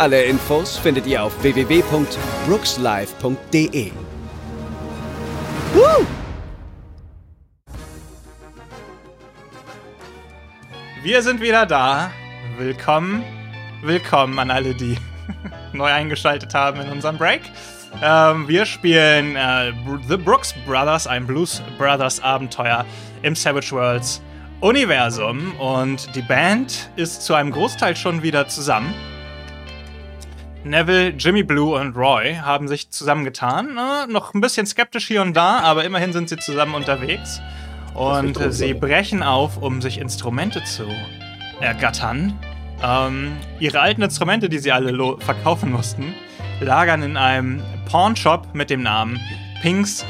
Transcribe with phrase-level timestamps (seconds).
[0.00, 3.92] Alle Infos findet ihr auf www.brookslive.de.
[5.74, 6.06] Woo!
[11.02, 12.10] Wir sind wieder da.
[12.56, 13.22] Willkommen,
[13.82, 14.96] willkommen an alle, die
[15.74, 17.42] neu eingeschaltet haben in unserem Break.
[18.02, 19.74] Ähm, wir spielen äh,
[20.08, 22.86] The Brooks Brothers, ein Blues Brothers Abenteuer
[23.20, 24.22] im Savage Worlds
[24.62, 25.54] Universum.
[25.56, 28.94] Und die Band ist zu einem Großteil schon wieder zusammen.
[30.64, 33.78] Neville, Jimmy Blue und Roy haben sich zusammengetan.
[33.78, 37.40] Äh, noch ein bisschen skeptisch hier und da, aber immerhin sind sie zusammen unterwegs.
[37.94, 40.84] Und äh, sie brechen auf, um sich Instrumente zu
[41.60, 42.38] ergattern.
[42.82, 46.14] Ähm, ihre alten Instrumente, die sie alle verkaufen mussten,
[46.60, 49.18] lagern in einem Pawnshop mit dem Namen
[49.62, 50.04] Pinks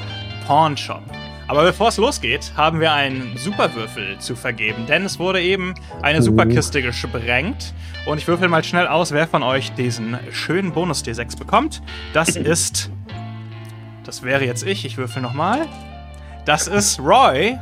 [0.46, 1.02] Pawnshop.
[1.50, 6.22] Aber bevor es losgeht, haben wir einen Superwürfel zu vergeben, denn es wurde eben eine
[6.22, 7.74] Superkiste gesprengt.
[8.06, 11.82] Und ich würfel mal schnell aus, wer von euch diesen schönen Bonus D6 bekommt.
[12.12, 12.92] Das ist.
[14.04, 14.84] Das wäre jetzt ich.
[14.84, 15.66] Ich würfel nochmal.
[16.44, 17.58] Das ist Roy.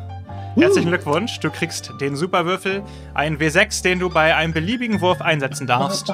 [0.55, 1.41] Herzlichen Glückwunsch.
[1.41, 2.83] Du kriegst den Superwürfel,
[3.14, 6.12] einen W6, den du bei einem beliebigen Wurf einsetzen darfst.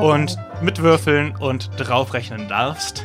[0.00, 3.04] Und mitwürfeln und draufrechnen darfst.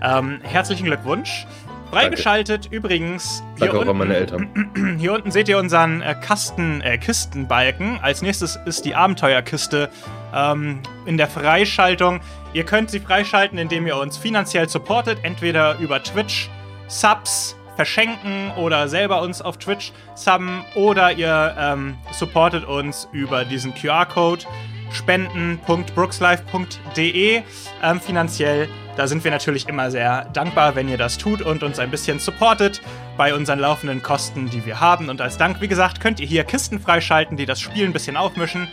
[0.00, 1.44] Ähm, herzlichen Glückwunsch.
[1.90, 2.76] Freigeschaltet Danke.
[2.76, 3.42] übrigens.
[3.56, 4.96] Hier Danke unten, meine Eltern.
[4.98, 7.98] Hier unten seht ihr unseren äh, Kasten, äh, Kistenbalken.
[8.02, 9.88] Als nächstes ist die Abenteuerkiste
[10.34, 12.20] ähm, in der Freischaltung.
[12.52, 16.50] Ihr könnt sie freischalten, indem ihr uns finanziell supportet, entweder über Twitch,
[16.88, 23.74] Subs, verschenken oder selber uns auf Twitch subben oder ihr ähm, supportet uns über diesen
[23.74, 24.44] QR-Code
[24.92, 27.42] spenden.brookslife.de
[27.82, 28.70] ähm, finanziell.
[28.96, 32.18] Da sind wir natürlich immer sehr dankbar, wenn ihr das tut und uns ein bisschen
[32.18, 32.80] supportet
[33.18, 35.10] bei unseren laufenden Kosten, die wir haben.
[35.10, 38.16] Und als Dank, wie gesagt, könnt ihr hier Kisten freischalten, die das Spiel ein bisschen
[38.16, 38.68] aufmischen.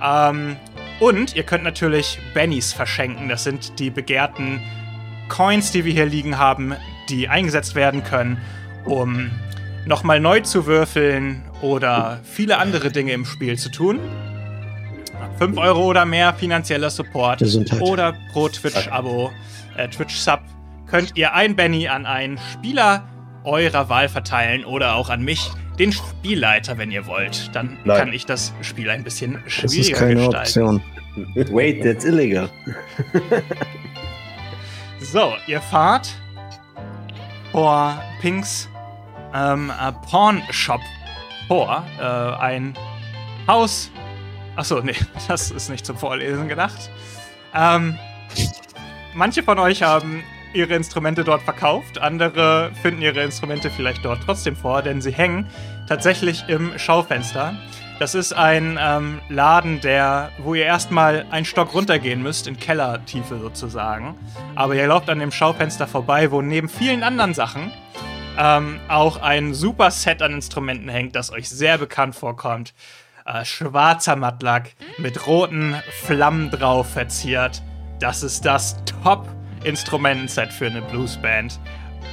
[0.00, 0.56] Ähm,
[1.00, 3.28] und ihr könnt natürlich Bennys verschenken.
[3.28, 4.62] Das sind die begehrten
[5.28, 6.76] Coins, die wir hier liegen haben,
[7.08, 8.40] die eingesetzt werden können,
[8.84, 9.32] um
[9.84, 13.98] nochmal neu zu würfeln oder viele andere Dinge im Spiel zu tun.
[15.38, 17.80] 5 Euro oder mehr finanzieller Support Gesundheit.
[17.80, 19.32] oder pro Twitch-Abo,
[19.76, 20.40] äh, Twitch-Sub
[20.86, 23.08] könnt ihr ein Benny an einen Spieler
[23.44, 27.54] eurer Wahl verteilen oder auch an mich, den Spielleiter, wenn ihr wollt.
[27.54, 27.98] Dann Nein.
[27.98, 30.82] kann ich das Spiel ein bisschen schwieriger das ist keine gestalten.
[31.16, 31.54] Option.
[31.54, 32.50] Wait, that's illegal.
[35.00, 36.10] so, ihr fahrt
[37.52, 38.68] vor Pinks
[39.34, 40.80] ähm, äh, Pawn Shop
[41.48, 41.84] vor.
[41.98, 42.74] Äh, ein
[43.46, 43.90] Haus
[44.56, 44.94] Achso, nee,
[45.28, 46.90] das ist nicht zum Vorlesen gedacht.
[47.54, 47.98] Ähm,
[49.16, 50.22] manche von euch haben
[50.52, 55.46] ihre Instrumente dort verkauft, andere finden ihre Instrumente vielleicht dort trotzdem vor, denn sie hängen
[55.88, 57.54] tatsächlich im Schaufenster.
[57.98, 63.38] Das ist ein ähm, Laden, der, wo ihr erstmal einen Stock runtergehen müsst, in Kellertiefe
[63.38, 64.14] sozusagen.
[64.54, 67.72] Aber ihr lauft an dem Schaufenster vorbei, wo neben vielen anderen Sachen
[68.38, 72.74] ähm, auch ein super Set an Instrumenten hängt, das euch sehr bekannt vorkommt
[73.26, 75.74] äh, schwarzer Mattlack mit roten
[76.04, 77.62] Flammen drauf verziert.
[77.98, 81.58] Das ist das Top-Instrumentenset für eine Bluesband.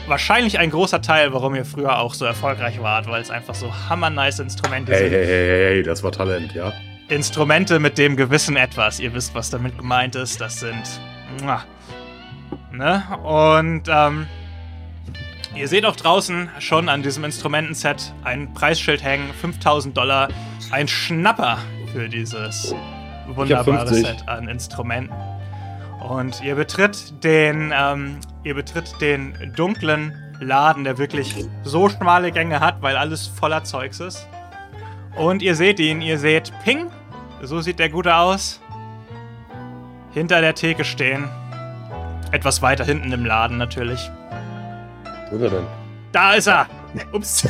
[0.07, 3.71] Wahrscheinlich ein großer Teil, warum ihr früher auch so erfolgreich wart, weil es einfach so
[3.89, 5.11] hammer-nice Instrumente hey, sind.
[5.11, 6.73] Hey, hey, hey, hey, das war Talent, ja.
[7.09, 8.99] Instrumente mit dem gewissen Etwas.
[8.99, 10.41] Ihr wisst, was damit gemeint ist.
[10.41, 10.83] Das sind.
[12.71, 13.03] Ne?
[13.23, 14.27] Und ähm,
[15.55, 20.29] Ihr seht auch draußen schon an diesem Instrumentenset ein Preisschild hängen, 5000 Dollar.
[20.71, 21.59] Ein Schnapper
[21.91, 22.73] für dieses
[23.27, 25.13] wunderbare Set an Instrumenten.
[26.07, 32.59] Und ihr betritt den, ähm, ihr betritt den dunklen Laden, der wirklich so schmale Gänge
[32.59, 34.27] hat, weil alles voller Zeugs ist.
[35.15, 36.89] Und ihr seht ihn, ihr seht Ping,
[37.41, 38.59] so sieht der Gute aus,
[40.11, 41.29] hinter der Theke stehen.
[42.31, 44.09] Etwas weiter hinten im Laden natürlich.
[45.29, 45.67] Wo ist er denn?
[46.11, 46.67] Da ist er!
[47.11, 47.47] Ups.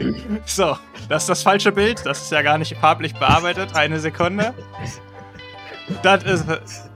[0.46, 0.76] so,
[1.08, 2.04] das ist das falsche Bild.
[2.04, 3.74] Das ist ja gar nicht farblich bearbeitet.
[3.74, 4.54] Eine Sekunde.
[6.02, 6.46] Das ist,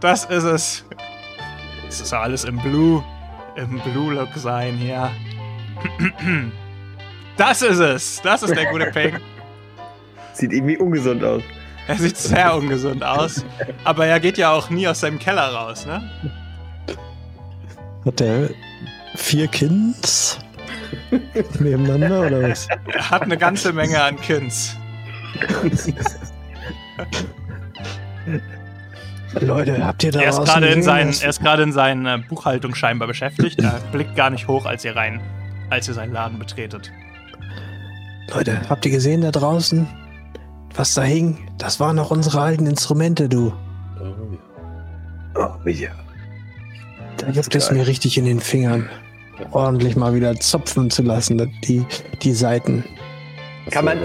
[0.00, 0.85] das ist es.
[1.90, 3.02] Das ist alles im Blue,
[3.56, 5.10] im Blue-Look sein hier.
[7.37, 8.20] Das ist es.
[8.22, 9.16] Das ist der gute Ping.
[10.34, 11.42] Sieht irgendwie ungesund aus.
[11.88, 13.46] Er sieht sehr ungesund aus.
[13.82, 16.02] Aber er geht ja auch nie aus seinem Keller raus, ne?
[18.04, 18.50] Hat der
[19.16, 20.38] vier Kinds
[21.58, 22.69] nebeneinander oder was?
[22.92, 24.76] Er hat eine ganze Menge an Kins.
[29.41, 32.19] Leute, habt ihr da Er ist gerade in seinen, er ist gerade in seinen äh,
[32.29, 33.61] Buchhaltung scheinbar beschäftigt.
[33.61, 35.21] Er blickt gar nicht hoch, als ihr rein,
[35.71, 36.91] als ihr seinen Laden betretet.
[38.35, 39.87] Leute, habt ihr gesehen da draußen?
[40.75, 41.38] Was da hing?
[41.59, 43.53] Das waren noch unsere alten Instrumente, du.
[44.00, 44.05] Oh,
[45.38, 45.56] ja.
[45.65, 45.91] Oh, ja.
[47.17, 48.88] Da juckt es mir richtig in den Fingern.
[49.53, 51.85] Ordentlich mal wieder zopfen zu lassen, die,
[52.23, 52.85] die Seiten.
[53.71, 53.99] Kann man-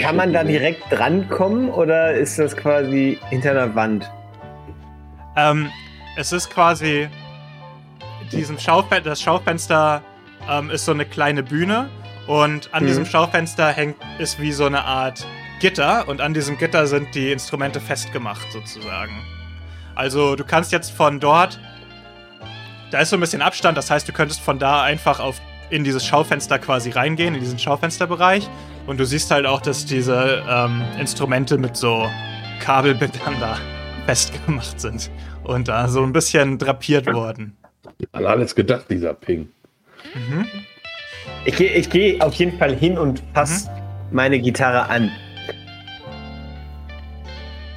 [0.00, 4.10] Kann man da direkt drankommen oder ist das quasi hinter einer Wand?
[5.36, 5.70] Ähm,
[6.16, 7.08] es ist quasi
[8.32, 10.02] diesem Schaufen das Schaufenster
[10.48, 11.88] ähm, ist so eine kleine Bühne
[12.26, 12.88] und an Mhm.
[12.88, 15.26] diesem Schaufenster hängt ist wie so eine Art
[15.60, 19.12] Gitter und an diesem Gitter sind die Instrumente festgemacht sozusagen.
[19.94, 21.58] Also du kannst jetzt von dort
[22.90, 25.40] da ist so ein bisschen Abstand, das heißt, du könntest von da einfach auf
[25.70, 28.48] in dieses Schaufenster quasi reingehen, in diesen Schaufensterbereich
[28.86, 32.08] und du siehst halt auch, dass diese ähm, Instrumente mit so
[32.60, 33.56] Kabelbindern da
[34.06, 35.10] festgemacht sind
[35.44, 37.56] und da so ein bisschen drapiert wurden.
[38.12, 39.48] An alles gedacht, dieser Ping.
[40.14, 40.46] Mhm.
[41.44, 43.70] Ich gehe ich geh auf jeden Fall hin und passe
[44.10, 45.10] meine Gitarre an.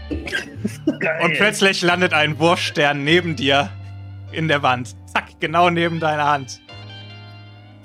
[0.10, 3.70] Und plötzlich landet ein Wurfstern neben dir
[4.32, 4.96] in der Wand.
[5.06, 6.62] Zack, genau neben deiner Hand.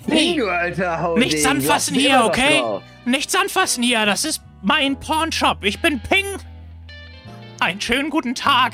[0.09, 2.61] Hey, du alter Hauding, nichts anfassen hier, okay?
[3.05, 5.65] nichts anfassen hier, das ist mein Pornshop.
[5.65, 6.27] Ich bin Ping.
[7.63, 8.73] Einen schönen guten Tag.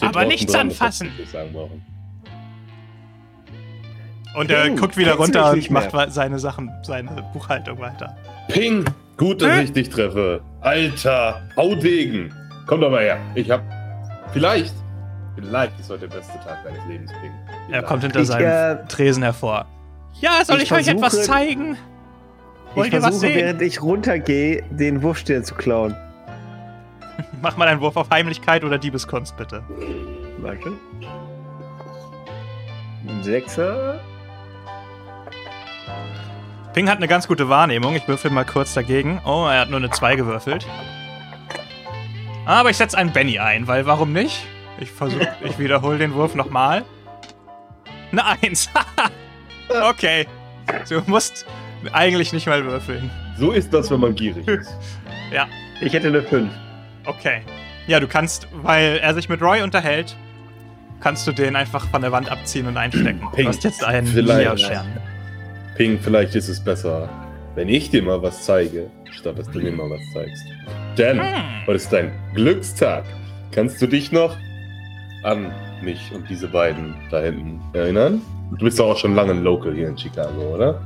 [0.00, 1.10] Aber nichts dran, anfassen.
[4.34, 6.10] Und er Ping, guckt wieder runter und macht mehr?
[6.10, 8.16] seine Sachen, seine Buchhaltung weiter.
[8.48, 8.84] Ping!
[9.18, 9.62] Gut, dass Hä?
[9.64, 10.40] ich dich treffe.
[10.62, 12.34] Alter, Haudegen!
[12.66, 13.18] Komm doch mal her.
[13.34, 13.62] Ich hab.
[14.32, 14.72] Vielleicht.
[15.36, 17.30] Vielleicht ist heute der beste Tag deines Lebens, Ping.
[17.30, 17.86] Er Vielleicht.
[17.86, 19.66] kommt hinter Ich, seinem äh, Tresen hervor.
[20.20, 21.76] Ja, soll Ich ich, euch etwas versuche- zeigen?
[22.74, 23.36] Wollt Ich ihr was versuche, sehen?
[23.36, 25.94] während ich runtergehe, den Wurfstern zu klauen.
[27.44, 29.62] Mach mal einen Wurf auf Heimlichkeit oder Diebeskunst, bitte.
[30.38, 30.72] Warte.
[33.06, 34.00] Ein Sechser.
[36.72, 37.96] Ping hat eine ganz gute Wahrnehmung.
[37.96, 39.20] Ich würfel mal kurz dagegen.
[39.26, 40.66] Oh, er hat nur eine 2 gewürfelt.
[42.46, 44.46] Aber ich setze einen Benny ein, weil warum nicht?
[44.80, 46.82] Ich versuche, ich wiederhole den Wurf nochmal.
[48.10, 48.70] Eine 1.
[49.90, 50.26] okay.
[50.88, 51.44] Du musst
[51.92, 53.10] eigentlich nicht mal würfeln.
[53.36, 54.74] So ist das, wenn man gierig ist.
[55.80, 56.48] Ich hätte eine 5.
[57.04, 57.42] Okay.
[57.86, 60.16] Ja, du kannst, weil er sich mit Roy unterhält,
[61.00, 63.20] kannst du den einfach von der Wand abziehen und einstecken.
[63.20, 63.48] Du Ping.
[63.48, 64.72] hast jetzt einen Vielleicht.
[65.76, 67.08] Ping, vielleicht ist es besser,
[67.56, 70.44] wenn ich dir mal was zeige, statt dass du mir mal was zeigst.
[70.96, 71.66] Denn Hm.
[71.66, 73.04] heute ist dein Glückstag.
[73.50, 74.36] Kannst du dich noch
[75.24, 75.52] an
[75.82, 78.22] mich und diese beiden da hinten erinnern?
[78.58, 80.80] Du bist doch auch schon lange ein Local hier in Chicago, oder?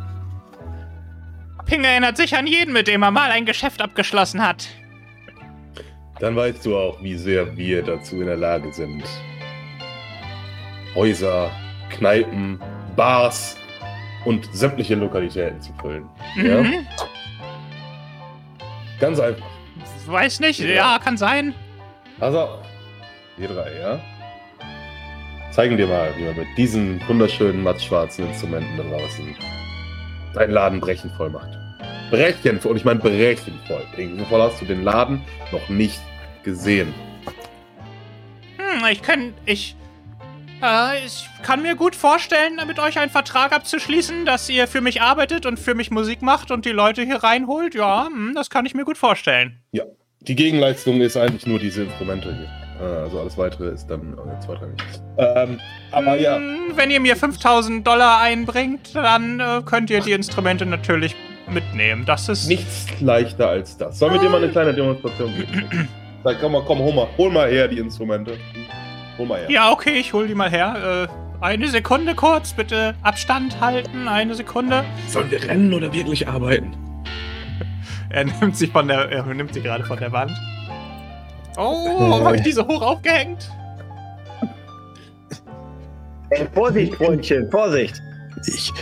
[1.67, 4.69] Ping erinnert sich an jeden, mit dem er mal ein Geschäft abgeschlossen hat.
[6.21, 9.05] Dann weißt du auch, wie sehr wir dazu in der Lage sind.
[10.95, 11.51] Häuser,
[11.91, 12.61] Kneipen,
[12.97, 13.57] Bars
[14.25, 16.09] und sämtliche Lokalitäten zu füllen.
[16.37, 16.63] Ja?
[16.63, 16.87] Mhm.
[18.99, 19.47] Ganz einfach.
[20.07, 20.69] Weiß nicht, Ja.
[20.69, 21.55] ja, kann sein.
[22.19, 22.49] Also,
[23.37, 24.01] wir drei, ja?
[25.53, 29.37] Zeigen dir mal, wie man mit diesen wunderschönen mattschwarzen Instrumenten da draußen
[30.35, 31.51] deinen Laden brechen voll macht.
[32.11, 33.83] Brechen voll, und ich meine brechen voll.
[34.19, 35.23] So voll hast du den Laden
[35.53, 36.01] noch nicht
[36.49, 36.95] gesehen.
[38.57, 39.77] Hm, ich kann, ich,
[40.63, 45.03] äh, ich kann mir gut vorstellen, mit euch einen Vertrag abzuschließen, dass ihr für mich
[45.03, 47.75] arbeitet und für mich Musik macht und die Leute hier reinholt.
[47.75, 49.61] Ja, hm, das kann ich mir gut vorstellen.
[50.23, 52.85] Die Gegenleistung ist eigentlich nur diese Instrumente hier.
[52.87, 54.77] Äh, Also alles weitere ist dann äh, zweitrangig.
[55.17, 55.61] Ähm,
[55.93, 60.67] aber ja, Hm, Wenn ihr mir 5000 Dollar einbringt, dann äh, könnt ihr die Instrumente
[60.67, 61.15] natürlich
[61.49, 62.05] mitnehmen.
[62.05, 62.49] Das ist.
[62.49, 64.01] nichts leichter als das.
[64.01, 65.89] Sollen wir dir mal eine kleine Demonstration geben?
[66.29, 68.37] Sag, komm mal, komm, hol mal, hol mal her die Instrumente.
[69.17, 69.51] Hol mal her.
[69.51, 71.09] Ja, okay, ich hol die mal her.
[71.09, 74.07] Äh, eine Sekunde kurz, bitte Abstand halten.
[74.09, 74.85] Eine Sekunde.
[75.09, 76.77] Sollen wir rennen oder wirklich arbeiten?
[78.11, 80.33] Er nimmt sie von der, er nimmt sie gerade von der Wand.
[81.59, 83.51] Oh, warum habe ich die so hoch aufgehängt?
[86.31, 88.01] Ey, Vorsicht, Freundchen, Vorsicht.
[88.47, 88.73] Ich,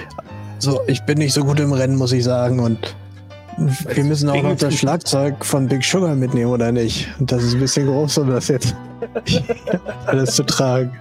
[0.58, 2.60] so, ich bin nicht so gut im Rennen, muss ich sagen.
[2.60, 2.94] Und
[3.56, 7.08] wir müssen auch noch das Schlagzeug von Big Sugar mitnehmen, oder nicht?
[7.18, 8.74] Und das ist ein bisschen groß, um das jetzt
[10.06, 10.92] alles zu tragen.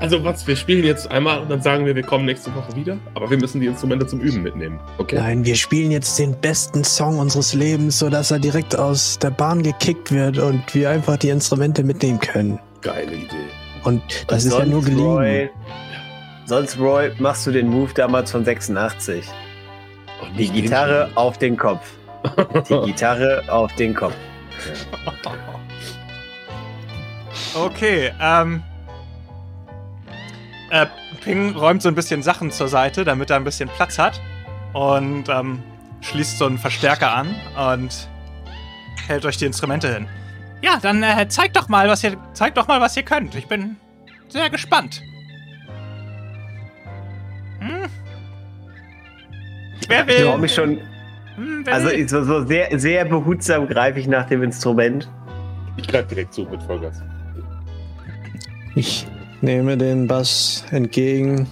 [0.00, 2.98] Also was, wir spielen jetzt einmal und dann sagen wir, wir kommen nächste Woche wieder.
[3.14, 4.78] Aber wir müssen die Instrumente zum Üben mitnehmen.
[4.98, 5.16] Okay.
[5.16, 9.62] Nein, wir spielen jetzt den besten Song unseres Lebens, sodass er direkt aus der Bahn
[9.62, 12.60] gekickt wird und wir einfach die Instrumente mitnehmen können.
[12.80, 13.48] Geile Idee.
[13.82, 15.00] Und das ist ja nur geliehen.
[15.00, 15.50] Roy,
[16.46, 19.24] sonst, Roy, machst du den Move damals von 86.
[20.22, 21.92] Und Die Gitarre auf den Kopf.
[22.68, 24.14] Die Gitarre auf den Kopf.
[27.54, 28.62] Okay, ähm.
[30.70, 30.86] Äh,
[31.22, 34.20] Ping räumt so ein bisschen Sachen zur Seite, damit er ein bisschen Platz hat.
[34.74, 35.62] Und ähm,
[36.00, 37.34] schließt so einen Verstärker an
[37.74, 38.08] und
[39.06, 40.08] hält euch die Instrumente hin.
[40.62, 43.34] Ja, dann äh, zeigt doch mal, was ihr zeigt doch mal, was ihr könnt.
[43.34, 43.76] Ich bin
[44.28, 45.02] sehr gespannt.
[49.88, 50.24] Wer Ich will?
[50.26, 50.78] traue mich schon.
[51.36, 55.08] Hm, Also ich- so, so sehr, sehr behutsam greife ich nach dem Instrument.
[55.76, 57.02] Ich greife direkt zu mit Vollgas.
[58.74, 59.06] Ich
[59.40, 61.46] nehme den Bass entgegen,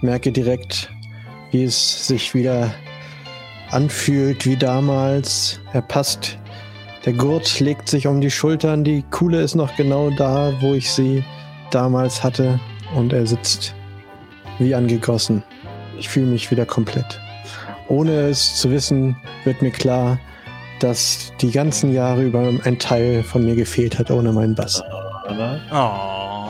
[0.00, 0.90] merke direkt,
[1.50, 2.72] wie es sich wieder
[3.70, 5.60] anfühlt wie damals.
[5.72, 6.38] Er passt.
[7.04, 8.82] Der Gurt legt sich um die Schultern.
[8.82, 11.22] Die Kuhle ist noch genau da, wo ich sie
[11.70, 12.58] damals hatte.
[12.94, 13.74] Und er sitzt
[14.58, 15.42] wie angegossen.
[15.98, 17.20] Ich fühle mich wieder komplett.
[17.88, 20.18] Ohne es zu wissen, wird mir klar,
[20.80, 24.82] dass die ganzen Jahre über ein Teil von mir gefehlt hat ohne meinen Bass.
[25.72, 26.48] Oh.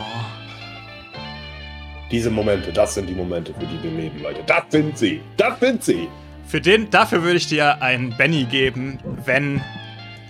[2.11, 4.43] Diese Momente, das sind die Momente, für die wir leben, Leute.
[4.47, 5.21] Das sind sie.
[5.37, 6.09] Das sind sie.
[6.47, 9.61] Für den, dafür würde ich dir einen Benny geben, wenn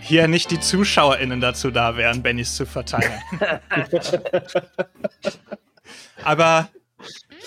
[0.00, 3.12] hier nicht die ZuschauerInnen dazu da wären, Bennys zu verteilen.
[6.24, 6.68] Aber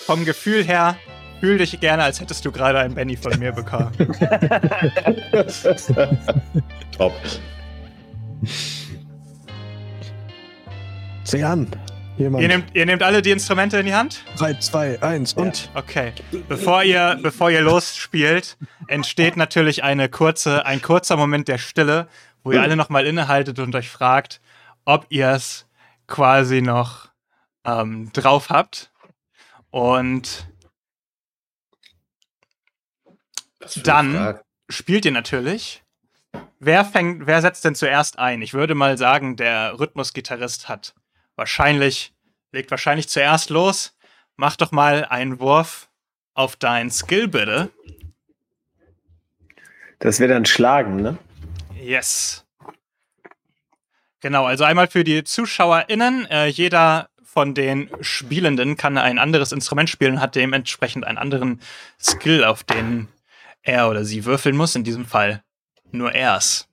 [0.06, 0.96] vom Gefühl her,
[1.40, 3.90] fühl dich gerne, als hättest du gerade einen Benny von mir bekommen.
[6.96, 7.12] Top.
[11.24, 11.68] Sieh an.
[12.16, 12.42] Jemand.
[12.42, 14.24] Ihr nehmt, ihr nehmt alle die Instrumente in die Hand?
[14.36, 15.70] 3, 2, 1 und.
[15.74, 16.12] Okay.
[16.48, 22.08] Bevor ihr, bevor ihr losspielt, entsteht natürlich eine kurze, ein kurzer Moment der Stille,
[22.44, 24.42] wo ihr alle nochmal innehaltet und euch fragt,
[24.84, 25.66] ob ihr es
[26.06, 27.08] quasi noch
[27.64, 28.90] ähm, drauf habt.
[29.70, 30.46] Und
[33.06, 33.48] Was für eine
[33.84, 34.42] Dann- Frage.
[34.68, 35.82] spielt ihr natürlich.
[36.58, 38.42] Wer fängt, wer setzt denn zuerst ein?
[38.42, 40.94] Ich würde mal sagen, der Rhythmusgitarrist hat
[41.36, 42.12] wahrscheinlich,
[42.52, 43.96] legt wahrscheinlich zuerst los.
[44.36, 45.88] Mach doch mal einen Wurf
[46.34, 47.70] auf dein Skill, bitte.
[49.98, 51.18] Das wird dann schlagen, ne?
[51.74, 52.44] Yes.
[54.20, 56.26] Genau, also einmal für die ZuschauerInnen.
[56.26, 61.60] Äh, jeder von den Spielenden kann ein anderes Instrument spielen und hat dementsprechend einen anderen
[62.00, 63.08] Skill, auf den
[63.62, 64.74] er oder sie würfeln muss.
[64.74, 65.42] In diesem Fall
[65.92, 66.66] nur er's.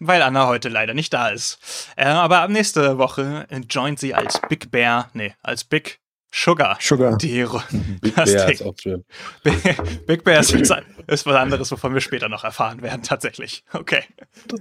[0.00, 1.58] Weil Anna heute leider nicht da ist.
[1.96, 6.00] Äh, aber ab nächste Woche joint sie als Big Bear, nee, als Big
[6.32, 6.76] Sugar.
[6.80, 7.16] Sugar.
[7.16, 7.46] Die,
[8.00, 8.54] Big das Bear Ding.
[8.54, 9.04] ist auch schön.
[10.06, 13.62] Big Bear ist, jetzt ein- ist was anderes, wovon wir später noch erfahren werden, tatsächlich.
[13.72, 14.02] Okay.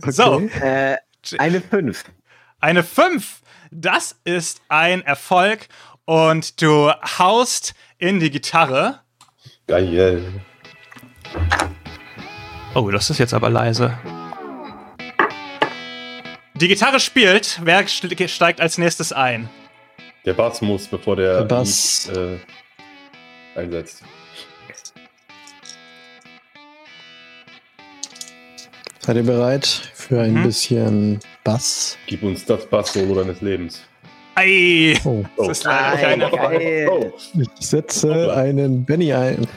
[0.08, 0.98] So, Äh,
[1.40, 2.04] eine 5.
[2.60, 3.42] eine 5.
[3.72, 5.68] Das ist ein Erfolg
[6.06, 9.00] und du haust in die Gitarre.
[9.68, 10.24] Geil.
[12.76, 13.98] Oh, das ist jetzt aber leise.
[16.56, 17.60] Die Gitarre spielt.
[17.64, 19.50] Wer st- steigt als nächstes ein?
[20.26, 22.08] Der Bass muss, bevor der, Der Bass.
[22.14, 22.18] Lied,
[23.56, 24.04] äh, einsetzt.
[29.00, 30.44] Seid ihr bereit für ein Mhm.
[30.44, 31.98] bisschen Bass?
[32.08, 33.82] Gib uns das Bass-Solo deines Lebens.
[34.36, 34.98] Ei!
[35.04, 35.24] Oh.
[35.38, 36.42] Das ist leider kein Erfolg.
[36.60, 37.14] geil.
[37.60, 39.48] Ich setze einen Benny ein.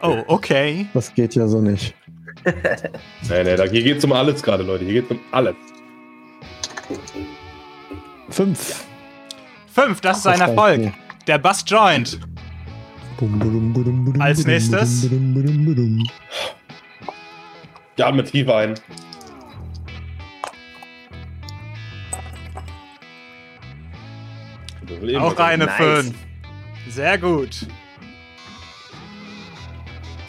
[0.00, 0.86] Oh, okay.
[0.94, 1.94] Das geht ja so nicht.
[2.44, 4.84] Nee, nee, da, hier geht's um alles gerade, Leute.
[4.84, 5.54] Hier geht's um alles.
[8.30, 8.84] Fünf.
[9.72, 10.78] Fünf, das ist ein Das reicht Erfolg.
[10.80, 10.92] mir.
[11.26, 12.18] Der Bass joint.
[14.18, 15.08] Als nächstes?
[17.96, 18.74] Ja, mit tief ein.
[25.02, 25.76] Eben Auch eine Nice.
[25.76, 26.14] 5.
[26.88, 27.66] Sehr gut.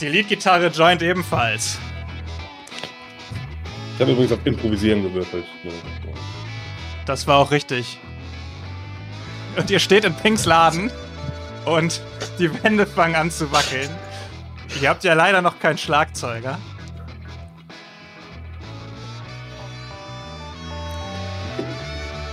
[0.01, 1.77] Die Leadgitarre joint ebenfalls.
[3.95, 5.45] Ich habe übrigens auf Improvisieren gewürfelt.
[7.05, 7.99] Das war auch richtig.
[9.55, 10.91] Und ihr steht in Pinks Laden
[11.65, 12.01] und
[12.39, 13.89] die Wände fangen an zu wackeln.
[14.81, 16.57] Ihr habt ja leider noch keinen Schlagzeuger.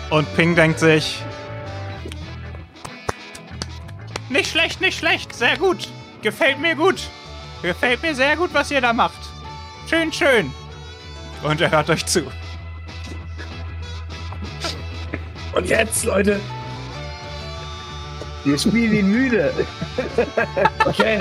[0.09, 1.23] Und Ping denkt sich.
[4.31, 5.89] Nicht schlecht, nicht schlecht, sehr gut.
[6.23, 7.03] Gefällt mir gut.
[7.63, 9.19] Gefällt mir sehr gut, was ihr da macht.
[9.89, 10.53] Schön, schön.
[11.43, 12.23] Und er hört euch zu.
[15.53, 16.41] Und jetzt, Leute.
[18.45, 19.53] Wir spielen ihn müde.
[20.85, 21.19] Okay.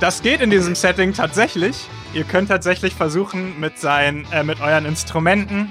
[0.00, 1.88] Das geht in diesem Setting tatsächlich.
[2.12, 5.70] Ihr könnt tatsächlich versuchen, mit, seinen, äh, mit euren Instrumenten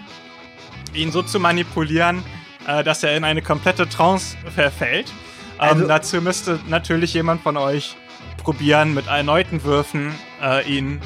[0.94, 2.24] ihn so zu manipulieren,
[2.68, 5.12] äh, dass er in eine komplette Trance verfällt.
[5.60, 7.96] Ähm, Also- dazu müsste natürlich jemand von euch
[8.38, 11.00] probieren, mit erneuten Würfen äh, ihn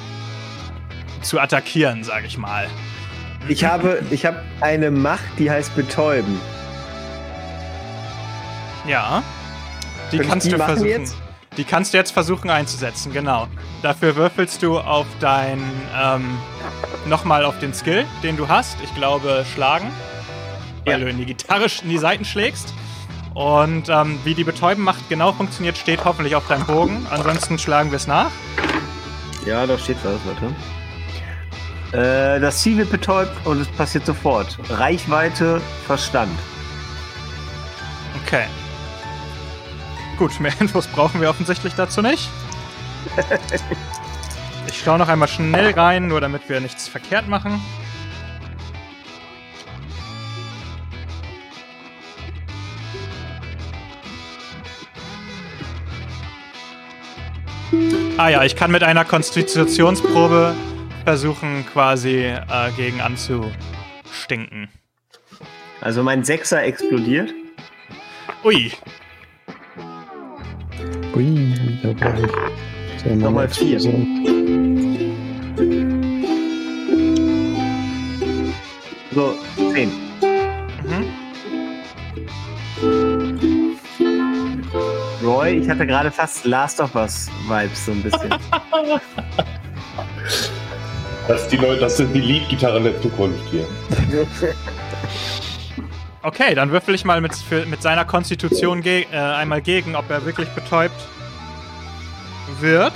[1.22, 2.68] zu attackieren, sage ich mal.
[3.48, 6.40] Ich habe, ich habe eine Macht, die heißt Betäuben.
[8.88, 9.24] Ja.
[10.12, 10.88] Die Kann kannst die du versuchen.
[10.90, 11.16] jetzt?
[11.58, 13.48] Die kannst du jetzt versuchen einzusetzen, genau.
[13.82, 15.60] Dafür würfelst du auf dein
[15.98, 16.38] ähm,
[17.08, 18.78] nochmal auf den Skill, den du hast.
[18.84, 19.90] Ich glaube schlagen,
[20.86, 22.74] du in die Gitarre in die Seiten schlägst.
[23.34, 27.06] Und ähm, wie die Betäuben macht genau funktioniert, steht hoffentlich auf deinem Bogen.
[27.10, 28.32] Ansonsten schlagen wir es nach.
[29.46, 30.56] Ja, da steht was, warte.
[31.92, 34.58] Äh, das Ziel wird betäubt und es passiert sofort.
[34.70, 36.38] Reichweite, Verstand.
[38.24, 38.46] Okay.
[40.18, 42.30] Gut, mehr Infos brauchen wir offensichtlich dazu nicht.
[44.68, 47.62] Ich schaue noch einmal schnell rein, nur damit wir nichts verkehrt machen.
[58.18, 60.56] Ah ja, ich kann mit einer Konstitutionsprobe
[61.04, 64.70] versuchen, quasi äh, gegen anzustinken.
[65.82, 67.34] Also mein Sechser explodiert.
[68.44, 68.72] Ui,
[71.16, 73.02] Ui, da war ich.
[73.02, 73.80] So, Nochmal vier.
[73.80, 73.90] So,
[79.72, 80.05] 10.
[85.26, 88.30] Roy, ich hatte gerade fast Last of Us Vibes so ein bisschen.
[91.28, 93.66] Das, die Leute, das sind die Lead-Gitarren der Zukunft hier.
[96.22, 100.10] Okay, dann würfel ich mal mit, für, mit seiner Konstitution ge äh, einmal gegen, ob
[100.10, 100.96] er wirklich betäubt
[102.60, 102.94] wird.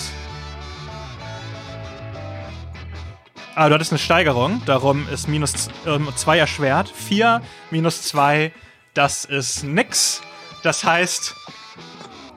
[3.54, 5.70] Ah, du hattest eine Steigerung, darum ist minus
[6.16, 6.90] 2 erschwert.
[6.90, 8.52] 4 minus 2,
[8.96, 10.24] das ist nix.
[10.64, 11.36] Das heißt,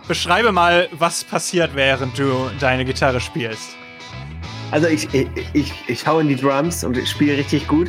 [0.09, 3.77] beschreibe mal, was passiert, während du deine Gitarre spielst.
[4.71, 7.89] Also ich, ich, ich, ich hau in die Drums und ich spiele richtig gut.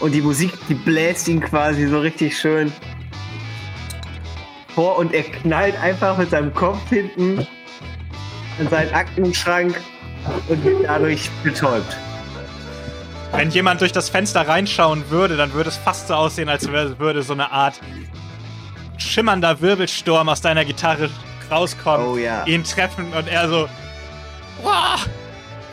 [0.00, 2.72] Und die Musik, die bläst ihn quasi so richtig schön
[4.74, 7.46] vor und er knallt einfach mit seinem Kopf hinten
[8.58, 9.80] an seinen Aktenschrank
[10.48, 11.96] und wird dadurch betäubt.
[13.32, 17.22] Wenn jemand durch das Fenster reinschauen würde, dann würde es fast so aussehen, als würde
[17.22, 17.80] so eine Art
[19.00, 21.10] schimmernder Wirbelsturm aus deiner Gitarre
[21.50, 22.44] rauskommen, Oh ja.
[22.44, 23.68] ihn treffen und er so,
[24.62, 25.08] wow,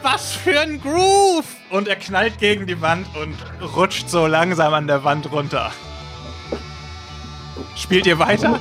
[0.02, 1.46] was für ein Groove!
[1.70, 3.36] Und er knallt gegen die Wand und
[3.76, 5.72] rutscht so langsam an der Wand runter.
[7.76, 8.60] Spielt ihr weiter?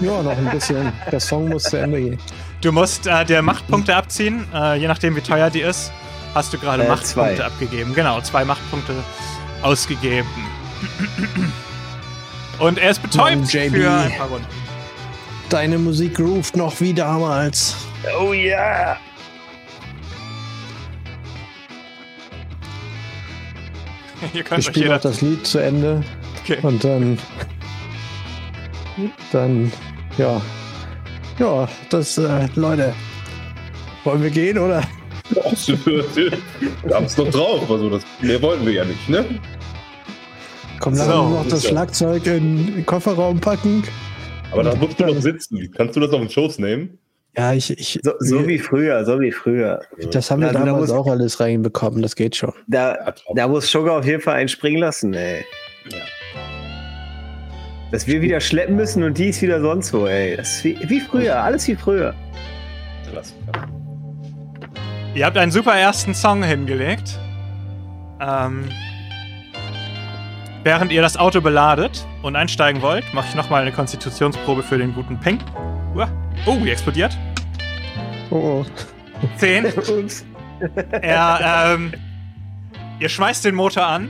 [0.00, 0.92] Ja, noch ein bisschen.
[1.10, 2.18] Der Song muss zu Ende gehen.
[2.62, 5.92] Du musst äh, dir Machtpunkte abziehen, äh, je nachdem wie teuer die ist.
[6.34, 7.44] Hast du gerade Äh, Machtpunkte zwei.
[7.44, 7.94] abgegeben.
[7.94, 8.94] Genau, zwei Machtpunkte
[9.62, 10.28] ausgegeben.
[12.60, 13.74] Und er ist betäubt Mann, JB.
[13.74, 14.46] für ein paar Runden.
[15.48, 17.74] Deine Musik groovt noch wie damals.
[18.20, 18.96] Oh ja!
[24.34, 24.96] Ihr Ich könnt euch spiele jeder...
[24.96, 26.02] auch das Lied zu Ende
[26.42, 26.58] Okay.
[26.62, 27.18] und dann.
[29.32, 29.72] Dann.
[30.18, 30.40] Ja.
[31.38, 32.18] Ja, das.
[32.18, 32.92] Äh, Leute.
[34.04, 34.82] Wollen wir gehen oder?
[35.30, 37.70] Wir haben es doch drauf.
[37.70, 39.24] Also das, mehr wollten wir ja nicht, ne?
[40.80, 43.84] Komm, lass So, uns noch das Schlagzeug in den Kofferraum packen.
[44.50, 45.70] Aber da musst du noch sitzen.
[45.76, 46.98] Kannst du das auf den Schoß nehmen?
[47.36, 47.70] Ja, ich.
[47.78, 49.80] ich So, so wie früher, so wie früher.
[50.10, 52.52] das haben wir Also da damals muss- auch alles reinbekommen, das geht schon.
[52.66, 55.44] Da, da muss Sugar auf jeden Fall einen springen lassen, ey.
[55.92, 55.98] Ja.
[57.92, 60.36] Dass wir wieder schleppen müssen und die ist wieder sonst wo, ey.
[60.36, 62.14] Das ist wie, wie früher, alles wie früher.
[63.10, 63.68] Klassiker.
[65.14, 67.18] Ihr habt einen super ersten Song hingelegt.
[68.20, 68.64] Ähm,
[70.62, 74.94] während ihr das Auto beladet und einsteigen wollt, mache ich nochmal eine Konstitutionsprobe für den
[74.94, 75.38] guten Ping.
[75.94, 76.08] Uah.
[76.46, 77.16] Oh, die explodiert.
[78.30, 78.66] Oh, oh.
[79.36, 79.66] 10.
[79.76, 80.24] Ups.
[80.90, 81.92] Er, ähm,
[82.98, 84.08] ihr schmeißt den Motor an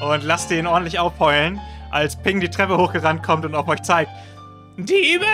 [0.00, 4.10] und lasst ihn ordentlich aufheulen, als Ping die Treppe hochgerannt kommt und auf euch zeigt.
[4.76, 5.26] Diebe!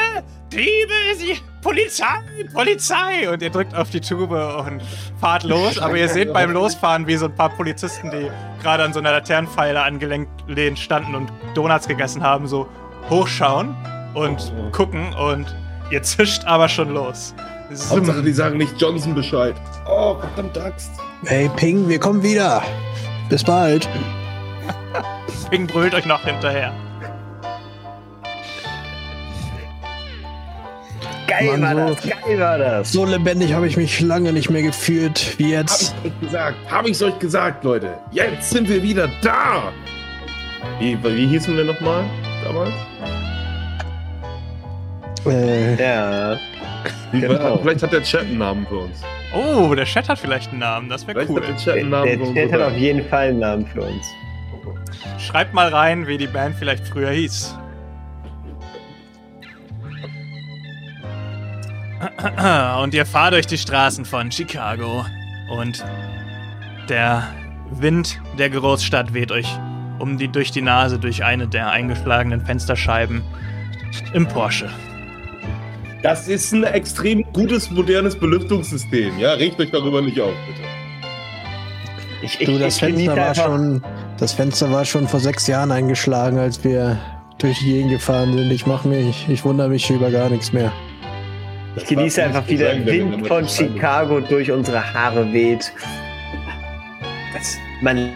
[0.52, 1.14] Diebe!
[1.16, 2.04] Sie, Polizei!
[2.52, 3.30] Polizei!
[3.30, 4.82] Und ihr drückt auf die Tube und
[5.20, 5.78] fahrt los.
[5.78, 8.30] Aber ihr seht beim Losfahren, wie so ein paar Polizisten, die
[8.62, 12.66] gerade an so einer Laternenpfeiler angelehnt standen und Donuts gegessen haben, so
[13.10, 13.76] hochschauen
[14.14, 15.54] und gucken und
[15.90, 17.34] ihr zischt aber schon los.
[17.90, 19.54] Hauptsache, die sagen nicht Johnson Bescheid.
[19.86, 20.90] Oh, verdammt Axt.
[21.26, 22.62] Hey, Ping, wir kommen wieder.
[23.28, 23.88] Bis bald.
[25.50, 26.72] Ping brüllt euch noch hinterher.
[31.28, 32.92] Geil Mann, war so- das, geil war das.
[32.92, 35.94] So lebendig habe ich mich lange nicht mehr gefühlt wie Hab jetzt.
[36.02, 37.94] ich euch gesagt, hab ich's euch gesagt, Leute.
[38.10, 39.72] Jetzt sind wir wieder da.
[40.80, 42.04] Wie, wie hießen wir nochmal
[42.44, 42.72] damals?
[45.26, 46.38] Äh, Ja.
[47.12, 47.58] Genau.
[47.58, 49.02] Vielleicht hat der Chat einen Namen für uns.
[49.34, 50.88] Oh, der Chat hat vielleicht einen Namen.
[50.88, 51.40] Das wäre cool.
[51.40, 52.34] hat der Chat Der, einen Namen der.
[52.48, 54.06] Chat hat auf jeden Fall einen Namen für uns.
[55.18, 57.54] Schreibt mal rein, wie die Band vielleicht früher hieß.
[62.82, 65.04] Und ihr fahrt durch die Straßen von Chicago
[65.50, 65.84] und
[66.88, 67.26] der
[67.70, 69.48] Wind der Großstadt weht euch
[69.98, 73.22] um die durch die Nase durch eine der eingeschlagenen Fensterscheiben
[74.12, 74.70] im Porsche.
[76.02, 79.18] Das ist ein extrem gutes, modernes Belüftungssystem.
[79.18, 80.60] Ja, regt euch darüber nicht auf, bitte.
[82.22, 83.82] Ich, ich, du, das Fenster war schon,
[84.18, 86.98] das Fenster war schon vor sechs Jahren eingeschlagen, als wir
[87.38, 88.50] durch die Gegend gefahren sind.
[88.50, 90.72] Ich mach mich, ich wundere mich über gar nichts mehr.
[91.78, 95.72] Ich genieße einfach, wie der Wind von Chicago durch unsere Haare weht.
[97.32, 98.12] Das, man,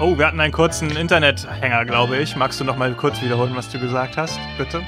[0.00, 2.34] Oh, wir hatten einen kurzen Internethänger, glaube ich.
[2.34, 4.82] Magst du noch mal kurz wiederholen, was du gesagt hast, bitte?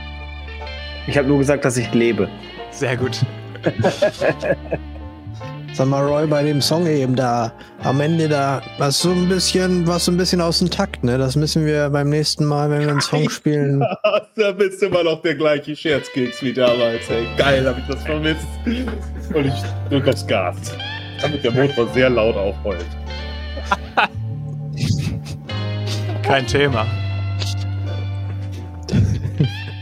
[1.06, 2.28] ich habe nur gesagt, dass ich lebe.
[2.70, 3.20] Sehr gut.
[5.76, 9.86] Sag mal, Roy, bei dem Song eben da, am Ende da, was so ein bisschen,
[9.86, 11.18] was so ein bisschen aus dem Takt, ne?
[11.18, 13.80] Das müssen wir beim nächsten Mal, wenn wir einen Song spielen.
[14.36, 17.10] da bist du immer noch der gleiche Scherzkeks wie damals.
[17.10, 17.26] Ey.
[17.36, 18.46] Geil, hab ich das vermisst.
[18.64, 19.52] Und ich
[19.90, 20.56] drück aufs Gas.
[21.20, 22.86] Damit der Motor sehr laut aufheult.
[26.22, 26.86] Kein Thema.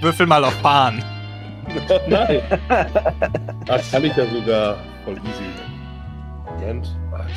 [0.03, 1.05] Würfel mal auf Bahn.
[2.09, 2.41] Nein.
[3.65, 5.74] Das kann ich ja sogar voll easy.
[6.61, 6.97] Moment.
[7.11, 7.31] Warte.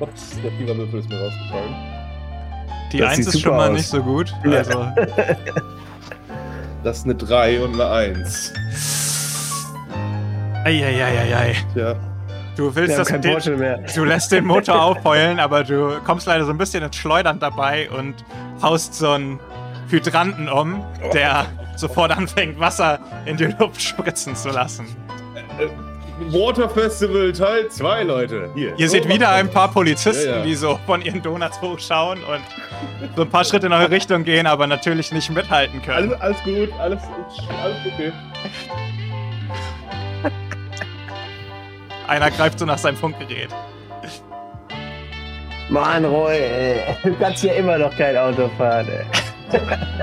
[0.00, 1.74] Ups, der Fingerwürfel ist mir rausgefallen.
[2.92, 3.76] Die Das 1 sieht ist schon mal aus.
[3.76, 4.32] nicht so gut.
[4.44, 4.86] Also,
[6.84, 8.52] Das ist eine 3 und eine 1.
[10.64, 11.56] eieieiei.
[11.74, 11.96] Tja.
[12.56, 13.78] Du willst das mehr.
[13.94, 17.88] Du lässt den Motor aufheulen, aber du kommst leider so ein bisschen ins Schleudern dabei
[17.90, 18.14] und
[18.62, 19.38] haust so einen
[19.88, 21.46] Hydranten um, der
[21.76, 24.86] sofort anfängt, Wasser in die Luft spritzen zu lassen.
[26.30, 28.50] Water Festival Teil 2, Leute.
[28.56, 28.74] Hier.
[28.76, 30.42] Ihr So seht wieder ein paar Polizisten, Ja, ja.
[30.42, 32.40] die so von ihren Donuts hochschauen und
[33.14, 36.12] so ein paar Schritte in eure Richtung gehen, aber natürlich nicht mithalten können.
[36.12, 37.02] Alles, alles gut, alles,
[37.62, 38.12] alles okay.
[42.08, 43.50] Einer greift so nach seinem Funkgerät.
[45.68, 46.80] Mann, Roy, ey.
[47.04, 48.88] du kannst hier immer noch kein Auto fahren.
[48.88, 49.04] Ey.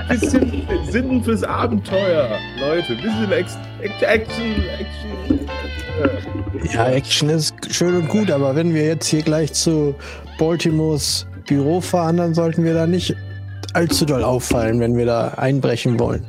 [0.08, 2.28] Bisschen Sinn fürs Abenteuer,
[2.60, 2.94] Leute.
[2.96, 5.40] Bisschen Action, Action.
[6.72, 9.94] Ja, Action ist schön und gut, aber wenn wir jetzt hier gleich zu
[10.38, 13.14] Baltimores Büro fahren, dann sollten wir da nicht
[13.72, 16.24] allzu doll auffallen, wenn wir da einbrechen wollen.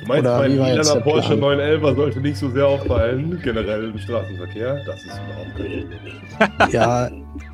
[0.00, 1.40] Du meinst, Oder mein lilaner Porsche Plan?
[1.58, 4.80] 911 sollte nicht so sehr auffallen, generell im Straßenverkehr.
[4.86, 5.20] Das ist
[6.38, 7.10] überhaupt kein Ja,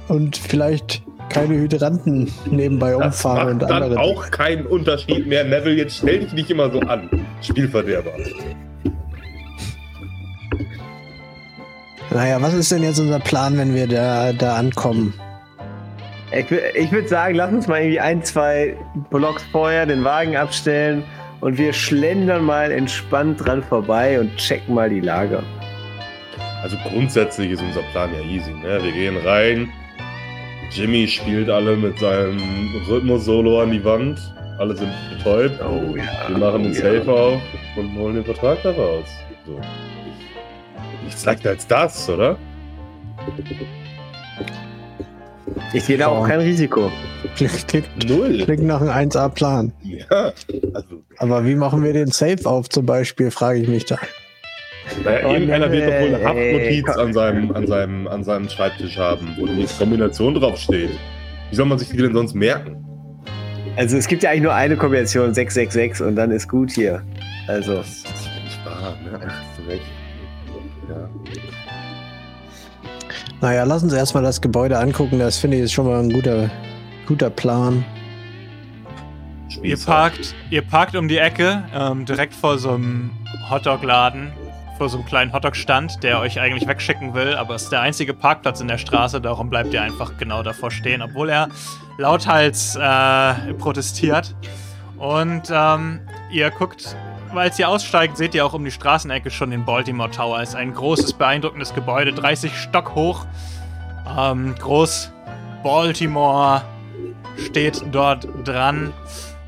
[0.08, 4.00] und vielleicht keine Hydranten nebenbei Das umfahren und dann andere.
[4.00, 5.44] auch keinen Unterschied mehr.
[5.44, 7.08] Neville, jetzt stell dich nicht immer so an.
[7.42, 8.12] Spielverderber.
[12.10, 15.12] Naja, was ist denn jetzt unser Plan, wenn wir da, da ankommen?
[16.32, 18.76] Ich, ich würde sagen, lass uns mal irgendwie ein, zwei
[19.10, 21.04] Blocks vorher den Wagen abstellen
[21.40, 25.42] und wir schlendern mal entspannt dran vorbei und checken mal die Lage.
[26.62, 28.50] Also grundsätzlich ist unser Plan ja easy.
[28.52, 28.82] Ne?
[28.82, 29.68] Wir gehen rein.
[30.70, 32.38] Jimmy spielt alle mit seinem
[32.88, 34.18] Rhythmus-Solo an die Wand.
[34.58, 35.60] Alle sind betäubt.
[35.62, 36.28] Oh ja.
[36.28, 36.80] Wir machen den ja.
[36.80, 37.40] Safe auf
[37.76, 39.06] und holen den Vertrag da raus.
[39.46, 39.60] So.
[41.04, 42.36] Nichts leichter als das, oder?
[45.72, 46.28] Ich sehe da auch Ja.
[46.28, 46.90] kein Risiko.
[47.36, 48.38] Klingt, Null.
[48.44, 49.72] klingt nach einem 1A-Plan.
[49.82, 50.32] Ja.
[50.74, 53.98] Also, Aber wie machen wir den Safe auf zum Beispiel, frage ich mich da.
[55.04, 58.48] Naja, Oh, irgendeiner wird doch wohl eine nee, Haftnotiz an seinem, an, seinem, an seinem
[58.48, 60.90] Schreibtisch haben, wo die Kombination draufsteht.
[61.50, 62.82] Wie soll man sich die denn sonst merken?
[63.76, 67.02] Also es gibt ja eigentlich nur eine Kombination, 666 und dann ist gut hier.
[67.46, 69.18] Also, Das ist ja nicht wahr, ne?
[69.18, 69.84] Eigentlich hast du recht.
[70.88, 71.08] Ja.
[73.42, 75.18] Naja, lass uns erstmal das Gebäude angucken.
[75.18, 76.50] Das finde ich ist schon mal ein guter,
[77.06, 77.84] guter Plan.
[79.62, 83.10] Ihr parkt, ihr parkt um die Ecke, ähm, direkt vor so einem
[83.50, 84.32] Hotdog-Laden,
[84.76, 88.14] vor so einem kleinen Hotdog-Stand, der euch eigentlich wegschicken will, aber es ist der einzige
[88.14, 91.48] Parkplatz in der Straße, darum bleibt ihr einfach genau davor stehen, obwohl er
[91.98, 94.34] lauthals äh, protestiert.
[94.98, 96.96] Und ähm, ihr guckt,
[97.32, 100.40] weil ihr aussteigt, seht ihr auch um die Straßenecke schon den Baltimore Tower.
[100.40, 103.26] Es ist ein großes, beeindruckendes Gebäude, 30 Stock hoch,
[104.16, 105.12] ähm, groß,
[105.62, 106.62] Baltimore
[107.36, 108.92] steht dort dran.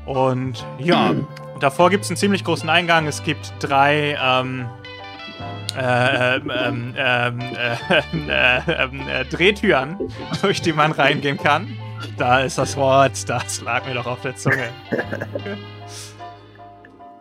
[0.05, 1.13] Und ja,
[1.59, 3.07] davor gibt es einen ziemlich großen Eingang.
[3.07, 4.78] Es gibt drei ähm, äh,
[5.81, 7.41] ähm, ähm,
[8.29, 9.97] ähm, äh, Drehtüren,
[10.41, 11.77] durch die man reingehen kann.
[12.17, 14.69] Da ist das Wort, das lag mir doch auf der Zunge.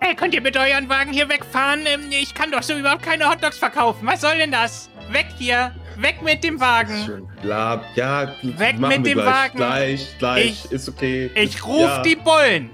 [0.00, 1.80] Ey, könnt ihr mit euren Wagen hier wegfahren?
[2.10, 4.06] Ich kann doch so überhaupt keine Hotdogs verkaufen.
[4.06, 4.88] Was soll denn das?
[5.10, 5.72] Weg hier!
[5.96, 7.28] Weg mit dem Wagen!
[7.42, 9.26] Bla, ja, Weg machen mit wir dem gleich.
[9.34, 9.56] Wagen.
[9.56, 11.30] Gleich, gleich, Ich- ist okay.
[11.34, 12.02] Ich ruf Ja.
[12.02, 12.70] die Bullen!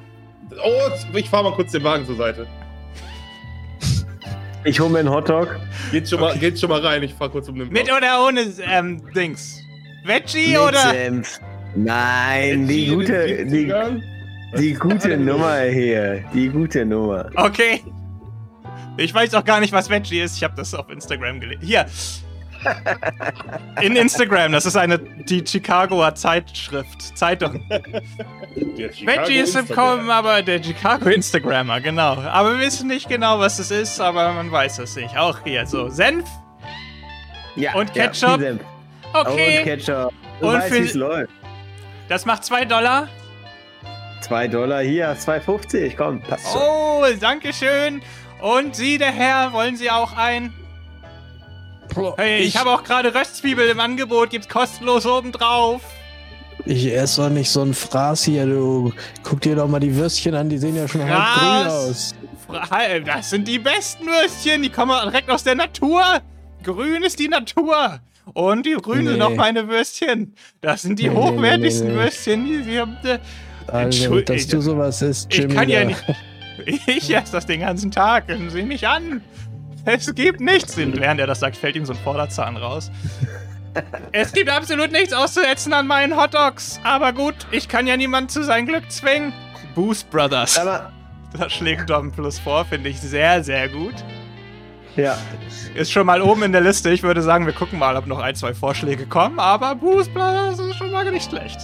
[0.63, 2.47] Oh, ich fahr mal kurz den Wagen zur Seite.
[4.65, 5.61] Ich hole mir einen Hotdog.
[5.91, 7.99] Geht schon, mal, geht schon mal rein, ich fahr kurz um den Mit Block.
[7.99, 9.61] oder ohne ähm, Dings?
[10.05, 10.91] Veggie Mit oder?
[10.91, 11.41] Senf.
[11.77, 14.03] Nein, die in den gute, die, 70ern?
[14.59, 16.25] die gute Nummer hier.
[16.33, 17.31] Die gute Nummer.
[17.35, 17.83] Okay.
[18.97, 20.37] Ich weiß auch gar nicht, was Veggie ist.
[20.37, 21.63] Ich habe das auf Instagram gelesen.
[21.63, 21.87] Hier.
[23.81, 27.65] In Instagram, das ist eine die Chicagoer Zeitschrift, Zeitung.
[28.57, 29.69] Veggie ist im.
[29.69, 32.17] Kommen, aber der Chicago Instagrammer, genau.
[32.23, 35.17] Aber wir wissen nicht genau, was es ist, aber man weiß es nicht.
[35.17, 36.29] Auch hier so Senf.
[37.57, 38.41] Ja, Und ja, Ketchup?
[38.41, 38.61] Senf.
[39.13, 40.13] Okay, Und Ketchup.
[40.41, 41.33] Du Und weißt, für- wie es läuft.
[42.09, 43.09] das macht 2 Dollar.
[44.23, 45.95] Zwei Dollar hier, 2,50.
[45.97, 46.61] Komm, passt schon.
[46.61, 48.01] Oh, danke schön.
[48.41, 50.53] Und Sie, der Herr, wollen Sie auch ein?
[52.17, 55.81] Hey, ich, habe auch gerade Röstzwiebel im Angebot, gibt's kostenlos obendrauf.
[56.67, 58.93] Ich esse doch nicht so ein Fraß hier, du.
[59.23, 62.15] Guck dir doch mal die Würstchen an, die sehen ja schon halb grün aus.
[62.47, 66.03] Fra- Das sind die besten Würstchen, die kommen direkt aus der Natur.
[66.63, 68.01] Grün ist die Natur.
[68.33, 69.23] Und die grün sind Nee.
[69.23, 70.35] auch meine Würstchen.
[70.63, 71.95] Das sind die Nee, hochwertigsten nee.
[71.95, 72.97] Würstchen, die sie haben.
[73.05, 73.19] äh,
[73.67, 75.55] Also, dass du sowas isst, Ich Jimmy.
[75.55, 76.03] kann ja nicht.
[76.87, 78.29] Ich esse das den ganzen Tag.
[78.29, 79.21] Gucken Sie mich an.
[79.85, 80.77] Es gibt nichts.
[80.79, 82.91] Und während er das sagt, fällt ihm so ein Vorderzahn raus.
[84.13, 86.81] Es gibt absolut nichts auszusetzen an meinen Hotdogs.
[86.85, 89.33] Aber gut, ich kann ja niemanden zu sein Glück zwingen.
[89.75, 90.59] Boost Brothers.
[90.59, 90.93] Aber,
[91.39, 93.95] Das schlägt Dom Plus vor, finde ich sehr, sehr gut.
[94.97, 95.19] ja.
[95.75, 96.91] Ist schon mal oben in der Liste.
[96.91, 99.41] Ich würde sagen, wir gucken mal, ob noch ein, zwei Vorschläge kommen.
[99.41, 101.59] Aber Boost Brothers ist schon mal nicht schlecht.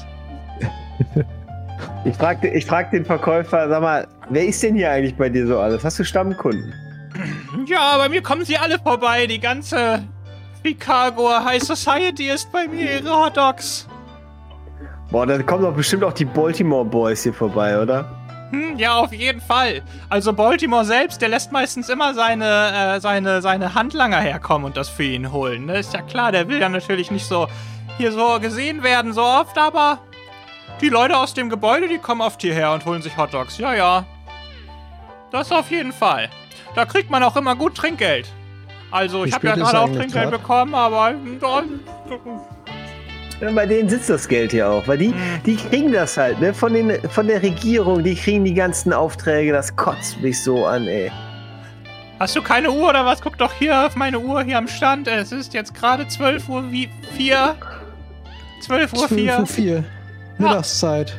[2.05, 5.47] Ich frag, ich frag den Verkäufer, sag mal, wer ist denn hier eigentlich bei dir
[5.47, 5.85] so alles?
[5.85, 6.75] Hast du Stammkunden?
[7.67, 9.27] Ja, bei mir kommen sie alle vorbei.
[9.27, 10.05] Die ganze
[10.65, 13.89] Chicagoer High Society ist bei mir, ihre Hotdogs.
[15.11, 18.09] Boah, dann kommen doch bestimmt auch die Baltimore Boys hier vorbei, oder?
[18.51, 19.83] Hm, ja, auf jeden Fall.
[20.09, 24.89] Also Baltimore selbst, der lässt meistens immer seine, äh, seine, seine Handlanger herkommen und das
[24.89, 25.67] für ihn holen.
[25.67, 25.79] Ne?
[25.79, 27.47] Ist ja klar, der will ja natürlich nicht so
[27.97, 29.99] hier so gesehen werden so oft, aber
[30.81, 33.59] die Leute aus dem Gebäude, die kommen oft hierher und holen sich Hotdogs.
[33.59, 34.05] Ja, ja.
[35.31, 36.29] Das auf jeden Fall.
[36.75, 38.29] Da kriegt man auch immer gut Trinkgeld.
[38.91, 40.31] Also, ich habe ja gerade auch Trinkgeld grad?
[40.31, 41.15] bekommen, aber
[43.41, 45.15] Ja, bei denen sitzt das Geld hier auch, weil die, Hm.
[45.47, 46.53] die kriegen das halt, ne?
[46.53, 50.87] Von, den, von der Regierung, die kriegen die ganzen Aufträge, das kotzt mich so an,
[50.87, 51.11] ey.
[52.19, 53.23] Hast du keine Uhr oder was?
[53.23, 55.09] Guck doch hier auf meine Uhr hier am Stand.
[55.09, 57.55] Es ist jetzt gerade 12 Uhr wie 4.
[58.61, 59.17] 12 Uhr 4.
[59.37, 59.85] 12 Uhr 4.
[60.37, 61.19] Mittagszeit.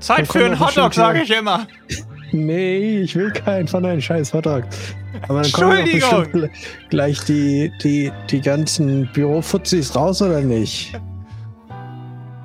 [0.00, 1.68] Zeit Dann für einen Hotdog, sage ich immer.
[2.32, 4.64] Nee, ich will keinen von deinen scheiß Hotdog.
[5.28, 6.50] Aber dann kommen doch bestimmt
[6.88, 10.98] gleich die, die, die ganzen Bürofuzis raus, oder nicht?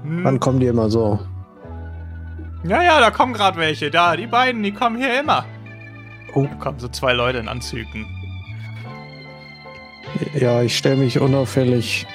[0.04, 0.40] Wann Hm.
[0.40, 1.20] kommen die immer so?
[2.64, 3.90] Ja, ja, da kommen gerade welche.
[3.90, 5.46] Da, die beiden, die kommen hier immer.
[6.34, 6.44] Oh.
[6.44, 8.06] Da kommen so zwei Leute in Anzügen.
[10.34, 12.06] Ja, ich stelle mich unauffällig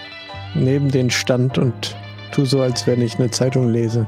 [0.54, 1.96] neben den Stand und
[2.32, 4.06] tu so, als wenn ich eine Zeitung lese.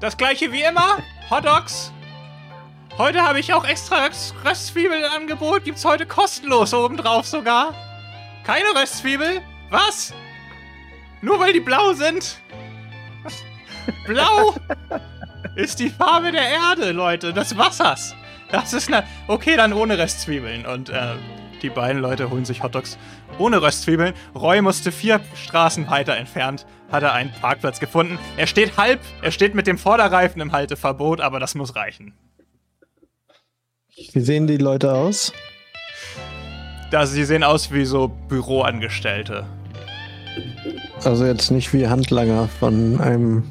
[0.00, 0.98] Das gleiche wie immer.
[1.30, 1.92] Hotdogs.
[2.96, 5.64] Heute habe ich auch extra Röst- Röstzwiebeln im Angebot.
[5.64, 7.74] Gibt's heute kostenlos obendrauf sogar.
[8.44, 9.40] Keine Röstzwiebel?
[9.70, 10.14] Was?
[11.20, 12.38] Nur weil die blau sind?
[14.06, 14.54] Blau
[15.56, 18.14] ist die Farbe der Erde, Leute, des Wassers.
[18.50, 19.04] Das ist eine.
[19.26, 20.64] Okay, dann ohne Röstzwiebeln.
[20.64, 21.16] Und äh,
[21.62, 22.96] die beiden Leute holen sich Hotdogs
[23.38, 24.14] ohne Röstzwiebeln.
[24.34, 28.18] Roy musste vier Straßen weiter entfernt, hat er einen Parkplatz gefunden.
[28.36, 32.14] Er steht halb, er steht mit dem Vorderreifen im Halteverbot, aber das muss reichen.
[33.96, 35.32] Wie sehen die Leute aus?
[36.90, 39.46] Da, sie sehen aus wie so Büroangestellte.
[41.04, 43.44] Also jetzt nicht wie Handlanger von einem,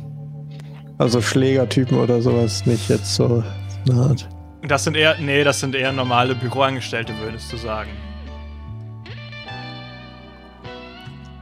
[0.97, 3.41] also Schlägertypen oder sowas, nicht jetzt so
[3.89, 4.29] eine Art.
[4.67, 7.91] Das sind eher, nee, das sind eher normale Büroangestellte, würdest du sagen.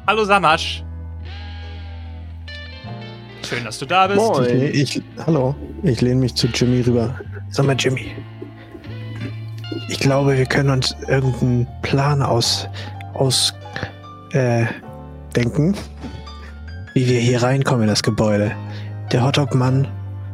[0.06, 0.84] Hallo Samasch.
[3.48, 4.20] Schön, dass du da bist.
[4.20, 4.62] Moin.
[4.62, 7.20] Ich, ich, hallo, ich lehne mich zu Jimmy rüber.
[7.50, 8.12] Sag mal, Jimmy.
[9.90, 12.68] Ich glaube, wir können uns irgendeinen Plan aus,
[13.14, 13.54] aus
[14.34, 14.66] äh,
[15.36, 15.76] denken.
[16.94, 18.52] wie wir hier reinkommen in das Gebäude.
[19.12, 19.88] Der Hotdog-Mann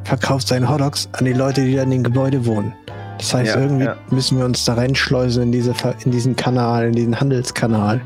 [0.06, 2.74] verkauft seine Hotdogs an die Leute, die da in dem Gebäude wohnen.
[3.20, 3.96] Das heißt, Ja, irgendwie ja.
[4.10, 5.74] müssen wir uns da reinschleusen in, diese,
[6.06, 8.02] in diesen Kanal, in diesen Handelskanal.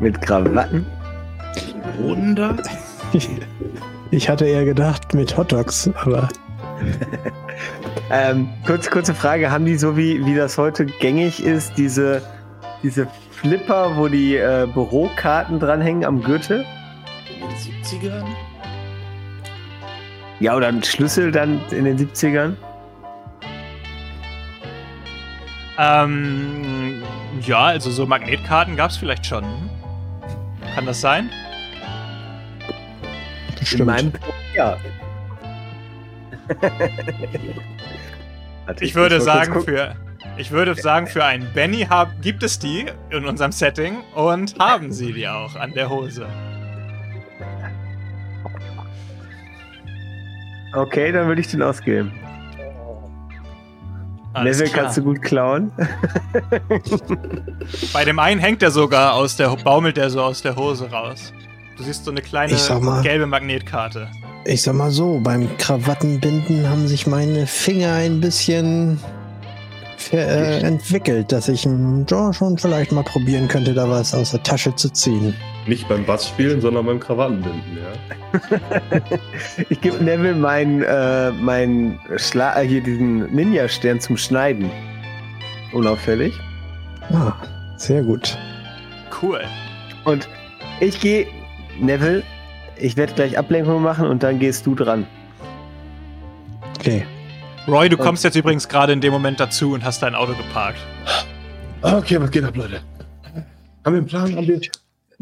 [0.00, 0.86] Mit Krawatten?
[2.00, 2.56] Wunder?
[4.12, 6.28] Ich hatte eher gedacht mit Hotdogs, aber
[8.12, 12.22] Ähm, kurz, kurze Frage, haben die so wie, wie das heute gängig ist, diese,
[12.82, 16.66] diese Flipper, wo die äh, Bürokarten dranhängen am Gürtel?
[17.32, 18.24] In den 70ern?
[20.40, 22.56] Ja, oder ein Schlüssel dann in den 70ern?
[25.78, 27.02] Ähm,
[27.42, 29.44] ja, also so Magnetkarten gab es vielleicht schon.
[30.74, 31.30] Kann das sein?
[33.60, 33.80] bestimmt.
[33.80, 34.12] In meinem
[34.54, 34.76] ja.
[38.66, 39.96] Warte, Ich würde sagen, für
[40.36, 44.90] ich würde sagen, für einen Benny hab, gibt es die in unserem Setting und haben
[44.92, 46.26] sie die auch an der Hose.
[50.74, 52.12] Okay, dann würde ich den ausgeben.
[54.32, 54.84] Alles Level klar.
[54.84, 55.72] kannst du gut klauen.
[57.92, 61.32] Bei dem einen hängt er sogar aus der baumelt der so aus der Hose raus.
[61.76, 62.68] Du siehst so eine kleine Ich
[63.02, 64.08] gelbe Magnetkarte.
[64.44, 68.98] Ich sag mal so, beim Krawattenbinden haben sich meine Finger ein bisschen
[70.12, 74.74] äh, entwickelt, dass ich ja, schon vielleicht mal probieren könnte, da was aus der Tasche
[74.74, 75.34] zu ziehen.
[75.66, 78.60] Nicht beim Bass spielen, sondern beim Krawattenbinden, ja.
[79.68, 84.70] Ich gebe Neville meinen äh, mein Schla äh, hier diesen Ninja-Stern zum Schneiden.
[85.72, 86.32] Unauffällig.
[87.12, 87.34] Ah,
[87.76, 88.38] sehr gut.
[89.20, 89.42] Cool.
[90.04, 90.28] Und
[90.80, 91.26] ich gehe,
[91.78, 92.22] Neville,
[92.80, 95.06] ich werde gleich Ablenkung machen und dann gehst du dran.
[96.78, 97.04] Okay.
[97.68, 100.78] Roy, du kommst jetzt übrigens gerade in dem Moment dazu und hast dein Auto geparkt.
[101.82, 102.80] Okay, was geht ab, Leute?
[103.84, 104.36] Haben wir einen Plan?
[104.36, 104.60] Haben wir...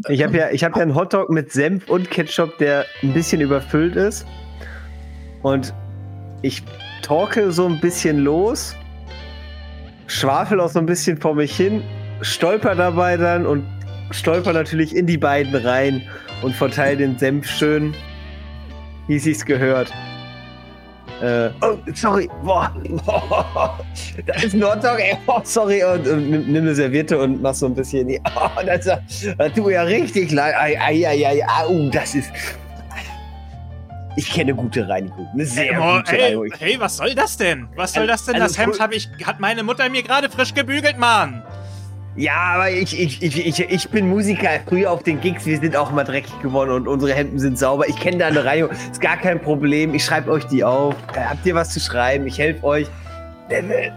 [0.07, 3.41] Ich habe ja, ich hab ja einen Hotdog mit Senf und Ketchup, der ein bisschen
[3.41, 4.25] überfüllt ist.
[5.41, 5.73] Und
[6.41, 6.63] ich
[7.01, 8.75] torke so ein bisschen los,
[10.07, 11.83] schwafel auch so ein bisschen vor mich hin,
[12.21, 13.65] stolper dabei dann und
[14.11, 16.01] stolper natürlich in die beiden rein
[16.41, 17.93] und verteile den Senf schön,
[19.07, 19.91] wie sich's gehört.
[21.21, 22.73] Äh, oh, sorry, boah,
[24.25, 27.53] da ist ein Hotdog, ey, oh, sorry, und, und nimm, nimm eine Serviette und mach
[27.53, 31.27] so ein bisschen, die- oh, das, das tut mir ja richtig leid, ei, ei, ei,
[31.27, 32.31] ei, au, das ist,
[34.15, 36.47] ich kenne gute Reinigung, eine sehr Oh, gute hey, Reinigung.
[36.57, 37.67] hey, was soll das denn?
[37.75, 38.35] Was soll Also- das denn?
[38.35, 38.79] also Das Hemd cool.
[38.79, 41.43] hab ich, hat meine Mutter mir gerade frisch gebügelt, Mann.
[42.19, 45.73] Ja, aber ich, ich, ich, ich, ich bin Musiker, früher auf den Gigs, wir sind
[45.77, 47.87] auch immer dreckig geworden und unsere Hemden sind sauber.
[47.87, 49.93] Ich kenne da eine Reinigung, ist gar kein Problem.
[49.93, 50.95] Ich schreibe euch die auf.
[51.15, 52.27] Äh, Habt ihr was zu schreiben?
[52.27, 52.87] Ich helfe euch.
[53.49, 53.93] Level.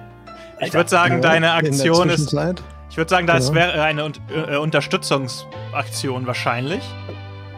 [0.61, 2.33] Ich würde sagen, deine Aktion ist.
[2.91, 3.55] Ich würde sagen, das Ja.
[3.57, 6.85] wäre eine äh, Unterstützungsaktion wahrscheinlich.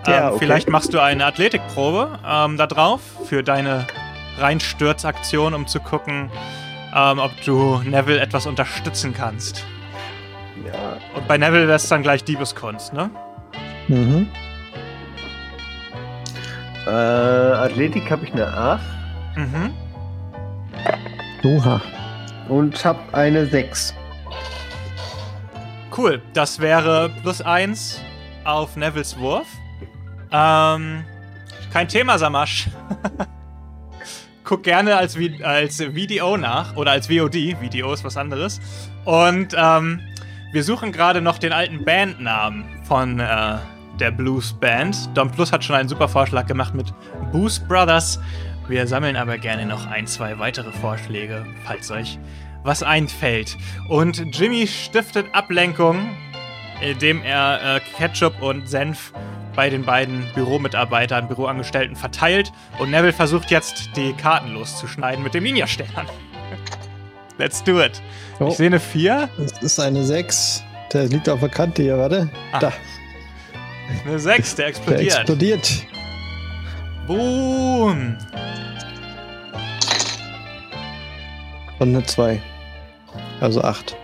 [0.06, 0.38] Ja, ähm, okay.
[0.38, 3.86] Vielleicht machst du eine Athletikprobe ähm, da drauf für deine
[4.38, 6.30] Reinstürzaktion, um zu gucken,
[6.96, 9.66] ähm, ob du Neville etwas unterstützen kannst.
[10.66, 10.96] Ja.
[11.14, 13.10] Und bei Neville wäre es dann gleich Diebeskunst, ne?
[13.88, 14.28] Mhm.
[16.86, 18.80] Äh, Athletik habe ich eine 8
[19.36, 19.72] Mhm.
[21.42, 21.80] Uha.
[22.48, 23.94] und habe eine 6.
[25.96, 28.00] Cool, das wäre plus eins
[28.44, 29.46] auf Nevilles Wurf.
[30.32, 31.04] Ähm,
[31.72, 32.68] kein Thema, Samasch.
[34.44, 37.60] Guck gerne als, als Video nach oder als VOD.
[37.60, 38.60] Video ist was anderes.
[39.04, 40.00] Und ähm,
[40.54, 43.56] wir suchen gerade noch den alten Bandnamen von äh,
[43.98, 45.10] der Blues Band.
[45.16, 46.94] Dom Plus hat schon einen super Vorschlag gemacht mit
[47.32, 48.20] Boost Brothers.
[48.68, 52.20] Wir sammeln aber gerne noch ein, zwei weitere Vorschläge, falls euch
[52.62, 53.56] was einfällt.
[53.88, 56.10] Und Jimmy stiftet Ablenkung,
[56.80, 59.12] indem er äh, Ketchup und Senf
[59.56, 62.52] bei den beiden Büromitarbeitern, Büroangestellten verteilt.
[62.78, 66.06] Und Neville versucht jetzt, die Karten loszuschneiden mit dem Ninja-Stern.
[67.38, 68.00] Let's do it.
[68.38, 70.62] Oh, Ich sehe eine 4, das ist eine 6.
[70.92, 72.30] Der liegt auf der Kante hier, warte.
[72.52, 72.72] Ah, da,
[74.06, 75.16] eine 6, der der explodiert.
[75.16, 75.86] explodiert.
[77.06, 78.16] Boom.
[81.78, 82.40] Und eine 2.
[83.40, 83.96] Also 8.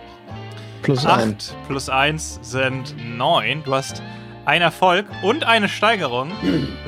[0.81, 1.51] Plus 1.
[1.51, 3.63] 8 plus 1 sind 9.
[3.63, 4.01] Du hast
[4.45, 6.31] einen Erfolg und eine Steigerung.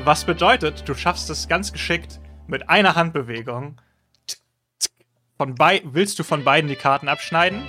[0.04, 3.78] Was bedeutet, du schaffst es ganz geschickt mit einer Handbewegung.
[5.38, 7.64] Von bei willst du von beiden die Karten abschneiden?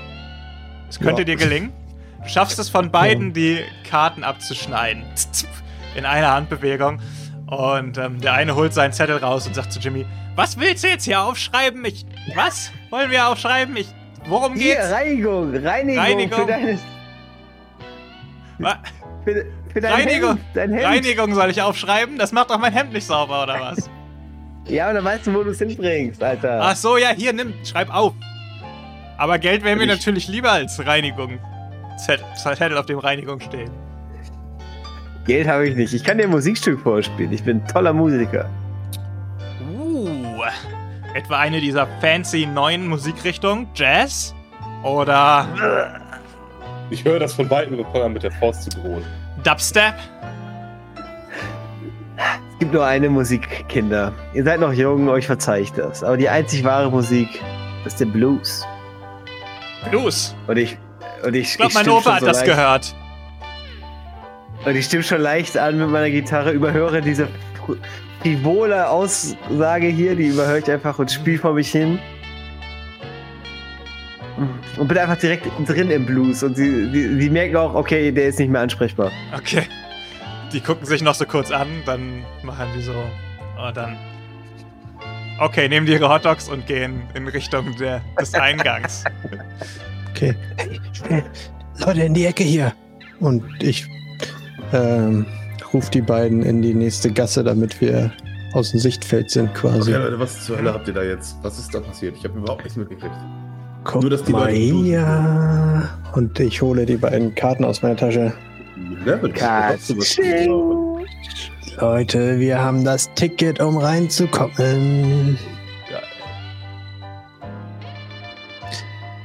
[0.89, 1.25] Es könnte Ja.
[1.27, 1.73] dir gelingen.
[2.23, 5.03] Du schaffst es von beiden, die Karten abzuschneiden.
[5.97, 7.01] In einer Handbewegung.
[7.47, 10.89] Und ähm, der eine holt seinen Zettel raus und sagt zu Jimmy: Was willst du
[10.89, 11.85] jetzt hier aufschreiben?
[11.85, 12.05] Ich.
[12.35, 12.71] Was?
[12.91, 13.77] Wollen wir aufschreiben?
[13.77, 13.89] Ich.
[14.27, 14.91] Worum Hier, geht's?
[14.91, 16.41] Reinigung, Reinigung, Reinigung.
[16.41, 16.79] Für, deine,
[19.25, 20.31] für, für dein Reinigung.
[20.31, 20.41] Hemd.
[20.55, 20.85] Dein Hemd.
[20.85, 22.19] Reinigung soll ich aufschreiben?
[22.19, 23.91] Das macht doch mein Hemd nicht sauber, oder was?
[24.67, 26.61] Ja, und dann weißt du, wo du es hinbringst, Alter.
[26.63, 28.13] Ach so, ja, hier, nimm, schreib auf.
[29.19, 31.39] Aber Geld wäre mir Ich- natürlich lieber als Reinigung.
[31.97, 33.71] Zettel, auf dem Reinigung stehen.
[35.27, 35.95] Geld habe ich nicht.
[35.95, 37.33] Ich kann dir ein Musikstück vorspielen.
[37.33, 38.49] Ich bin ein toller Musiker.
[39.73, 40.43] Uh,
[41.15, 43.69] etwa eine dieser fancy neuen Musikrichtungen?
[43.75, 44.35] Jazz?
[44.83, 45.47] Oder
[46.91, 49.05] Ich höre das von Weitem an mit der Faust zu drohen.
[49.45, 49.95] Dubstep?
[52.65, 54.15] Es gibt nur eine Musik, Kinder.
[54.33, 56.03] Ihr seid noch jung, euch verzeih ich das.
[56.03, 57.29] Aber die einzig wahre Musik
[57.85, 58.67] ist der Blues.
[59.91, 60.35] Blues.
[60.47, 60.79] Und ich.
[61.23, 62.95] Und ich, Ich glaube, mein Opa hat so das leicht, gehört.
[64.65, 67.29] Und ich stimme schon leicht an mit meiner Gitarre, überhöre diese
[68.23, 71.99] frivole Aussage hier, die überhöre ich einfach und spiele vor mich hin.
[74.79, 76.43] Und bin einfach direkt drin im Blues.
[76.43, 79.13] Und sie, sie, sie merken auch, okay, der ist nicht mehr ansprechbar.
[79.37, 79.65] Okay.
[80.55, 82.93] Die gucken sich noch so kurz an, dann machen die so.
[82.93, 83.97] Und dann.
[85.41, 89.05] Okay, nehmen die ihre Hotdogs und gehen in Richtung der, des Eingangs.
[90.11, 90.33] Okay.
[90.57, 91.25] Hey, schnell.
[91.85, 92.73] Leute, in die Ecke hier.
[93.19, 93.85] Und ich
[94.73, 95.27] ähm,
[95.73, 98.13] rufe die beiden in die nächste Gasse, damit wir
[98.53, 99.93] aus dem Sichtfeld sind quasi.
[99.93, 101.37] Okay, Leute, was zur Hölle habt ihr da jetzt?
[101.43, 102.15] Was ist da passiert?
[102.17, 103.13] Ich habe überhaupt nichts mitgekriegt.
[103.83, 105.89] Guck Nur, dass die mal Leute hier.
[106.13, 108.33] Und ich hole die beiden Karten aus meiner Tasche.
[108.77, 109.33] Level.
[109.33, 111.07] Katsching.
[111.81, 115.39] Leute, wir haben das Ticket, um reinzukommen.
[115.91, 115.99] Ja.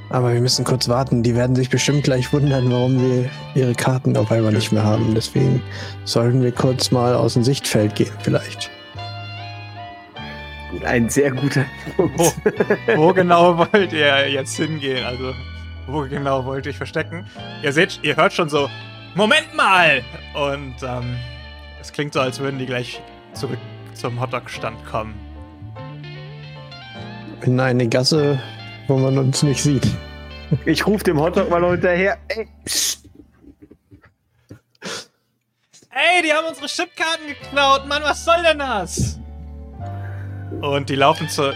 [0.10, 1.22] Aber wir müssen kurz warten.
[1.22, 5.14] Die werden sich bestimmt gleich wundern, warum sie ihre Karten auf einmal nicht mehr haben.
[5.14, 5.62] Deswegen
[6.06, 8.72] sollten wir kurz mal aus dem Sichtfeld gehen, vielleicht.
[10.86, 12.18] Ein sehr guter Punkt.
[12.18, 12.32] Wo,
[12.96, 15.04] wo genau wollt ihr jetzt hingehen?
[15.04, 15.34] Also,
[15.88, 17.26] wo genau wollt ihr euch verstecken?
[17.64, 18.70] Ihr seht, ihr hört schon so,
[19.20, 20.02] Moment mal!
[20.34, 21.18] Und ähm,
[21.82, 23.02] es klingt so, als würden die gleich
[23.34, 23.60] zurück
[23.94, 25.14] zum Hotdog-Stand kommen.
[27.42, 28.42] In eine Gasse,
[28.88, 29.86] wo man uns nicht sieht.
[30.66, 32.18] Ich rufe dem Hotdog mal hinterher.
[32.30, 32.48] Ey.
[35.90, 39.20] Ey, die haben unsere Chipkarten geklaut, Mann, was soll denn das?
[40.62, 41.52] Und die laufen zu.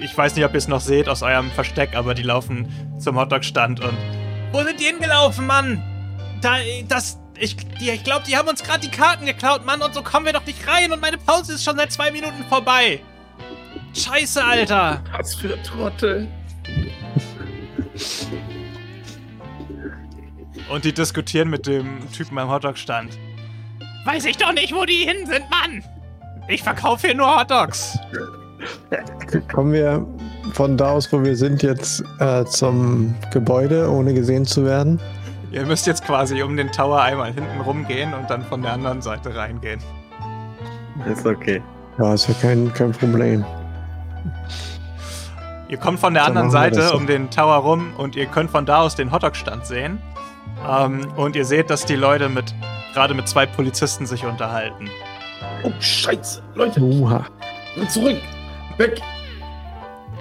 [0.00, 2.68] Ich weiß nicht, ob ihr es noch seht aus eurem Versteck, aber die laufen
[3.00, 3.98] zum Hotdog-Stand und.
[4.52, 5.97] Wo sind die hingelaufen, Mann?
[6.40, 6.56] Da,
[6.88, 7.18] das.
[7.40, 10.26] Ich, die, ich glaube, die haben uns gerade die Karten geklaut, Mann, und so kommen
[10.26, 13.00] wir doch nicht rein und meine Pause ist schon seit zwei Minuten vorbei.
[13.94, 15.02] Scheiße, Alter.
[15.12, 16.26] Was für Trottel.
[20.68, 23.16] Und die diskutieren mit dem Typen beim Hotdog-Stand.
[24.04, 25.84] Weiß ich doch nicht, wo die hin sind, Mann!
[26.48, 27.98] Ich verkaufe hier nur Hotdogs.
[29.52, 30.06] Kommen wir
[30.54, 34.98] von da aus, wo wir sind, jetzt äh, zum Gebäude, ohne gesehen zu werden?
[35.58, 39.02] Ihr müsst jetzt quasi um den Tower einmal hinten rumgehen und dann von der anderen
[39.02, 39.80] Seite reingehen.
[41.10, 41.60] Ist okay.
[41.98, 43.44] Ja, ist ja kein, kein Problem.
[45.68, 46.94] Ihr kommt von der Dann anderen Seite so.
[46.94, 49.98] um den Tower rum und ihr könnt von da aus den Hotdog-Stand sehen.
[50.68, 52.54] Ähm, und ihr seht, dass die Leute mit
[52.94, 54.88] gerade mit zwei Polizisten sich unterhalten.
[55.64, 56.40] Oh, Scheiße.
[56.54, 57.26] Leute, Uha.
[57.88, 58.18] zurück.
[58.76, 59.02] Weg.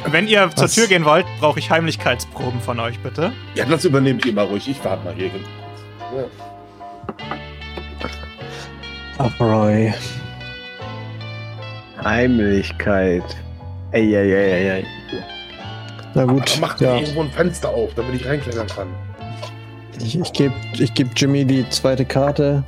[0.10, 0.74] Wenn ihr zur Was?
[0.74, 3.34] Tür gehen wollt, brauche ich Heimlichkeitsproben von euch, bitte.
[3.56, 4.68] Ja, das übernehmt ihr mal ruhig.
[4.68, 5.28] Ich warte mal hier.
[5.28, 6.26] Ja.
[9.18, 9.94] Ach, Roy.
[12.04, 13.24] Heimlichkeit.
[13.92, 14.86] Eieieiei.
[16.14, 16.96] Na Aber gut, macht ja.
[16.98, 18.88] irgendwo ein Fenster auf, damit ich reinklettern kann.
[20.00, 22.64] Ich, ich gebe ich geb Jimmy die zweite Karte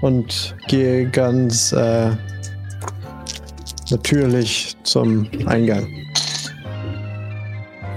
[0.00, 2.10] und gehe ganz äh,
[3.90, 5.86] natürlich zum Eingang.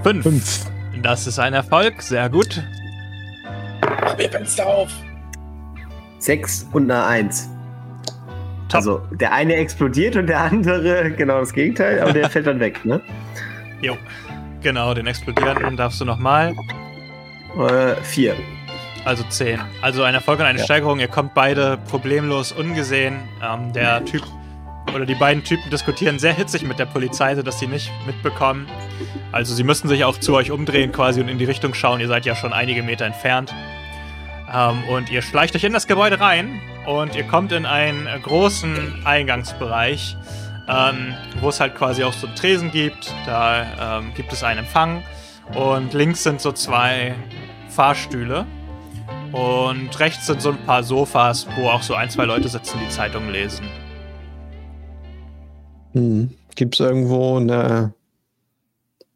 [0.06, 0.22] Fünf.
[0.22, 0.66] Fünf.
[1.02, 2.62] Das ist ein Erfolg, sehr gut.
[3.82, 4.88] Mach mir Fenster auf.
[6.20, 7.50] Sechs und eine Eins.
[8.68, 8.76] Top.
[8.76, 12.84] Also der eine explodiert und der andere genau das Gegenteil, aber der fällt dann weg,
[12.84, 13.00] ne?
[13.80, 13.96] Jo.
[14.62, 16.54] Genau, den explodierenden darfst du nochmal.
[17.58, 18.36] Äh, vier.
[19.04, 19.58] Also 10.
[19.82, 20.64] Also ein Erfolg und eine Ja.
[20.64, 21.00] Steigerung.
[21.00, 23.18] Ihr kommt beide problemlos ungesehen.
[23.44, 24.22] Ähm, der Typ
[24.94, 28.66] oder die beiden Typen diskutieren sehr hitzig mit der Polizei, sodass sie nicht mitbekommen.
[29.32, 32.00] Also sie müssen sich auch zu euch umdrehen quasi und in die Richtung schauen.
[32.00, 33.54] Ihr seid ja schon einige Meter entfernt.
[34.52, 39.04] Ähm, und ihr schleicht euch in das Gebäude rein und ihr kommt in einen großen
[39.04, 40.16] Eingangsbereich,
[40.68, 43.12] ähm, wo es halt quasi auch so einen Tresen gibt.
[43.26, 45.02] Da ähm, gibt es einen Empfang
[45.54, 47.14] und links sind so zwei
[47.68, 48.46] Fahrstühle.
[49.32, 52.88] Und rechts sind so ein paar Sofas, wo auch so ein, zwei Leute sitzen, die
[52.88, 53.68] Zeitung lesen.
[55.96, 56.28] Hm.
[56.56, 57.94] Gibt es irgendwo eine,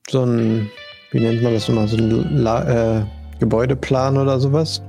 [0.08, 0.70] so ein,
[1.10, 3.04] wie nennt man das nochmal, so ein La äh,
[3.38, 4.82] Gebäudeplan oder sowas?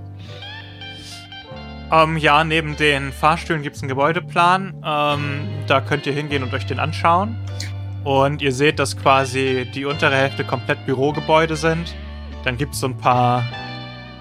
[1.91, 4.73] Ähm, ja, neben den Fahrstühlen gibt es einen Gebäudeplan.
[4.85, 7.35] Ähm, da könnt ihr hingehen und euch den anschauen.
[8.05, 11.93] Und ihr seht, dass quasi die untere Hälfte komplett Bürogebäude sind.
[12.45, 13.43] Dann gibt es so ein paar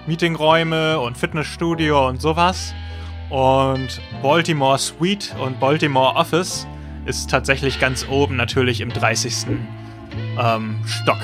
[0.07, 2.73] Meetingräume und Fitnessstudio und sowas.
[3.29, 6.67] Und Baltimore Suite und Baltimore Office
[7.05, 9.47] ist tatsächlich ganz oben, natürlich im 30.
[10.39, 11.19] Ähm, Stock.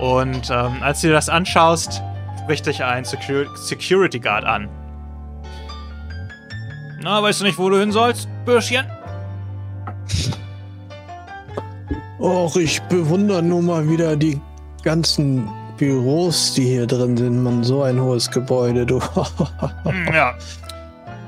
[0.00, 2.02] Und ähm, als du dir das anschaust,
[2.42, 4.68] spricht dich ein Secur Security Guard an.
[7.00, 8.86] Na, weißt du nicht, wo du hin sollst, Bürschchen?
[12.18, 14.40] Och, ich bewundere nur mal wieder die
[14.82, 17.42] ganzen Büros, die hier drin sind.
[17.42, 19.00] Man, so ein hohes Gebäude, du.
[19.84, 20.34] Hm, ja.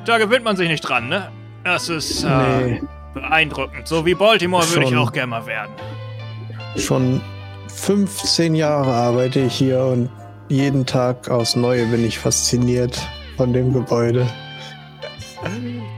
[0.04, 1.30] Da gewöhnt man sich nicht dran, ne?
[1.64, 2.82] Das ist äh, nee,
[3.14, 3.86] beeindruckend.
[3.88, 5.72] So wie Baltimore würde ich auch gerne mal werden.
[6.76, 7.20] schon
[7.74, 10.10] 15 Jahre arbeite ich hier und
[10.48, 12.98] jeden Tag aufs Neue bin ich fasziniert
[13.36, 14.26] von dem Gebäude.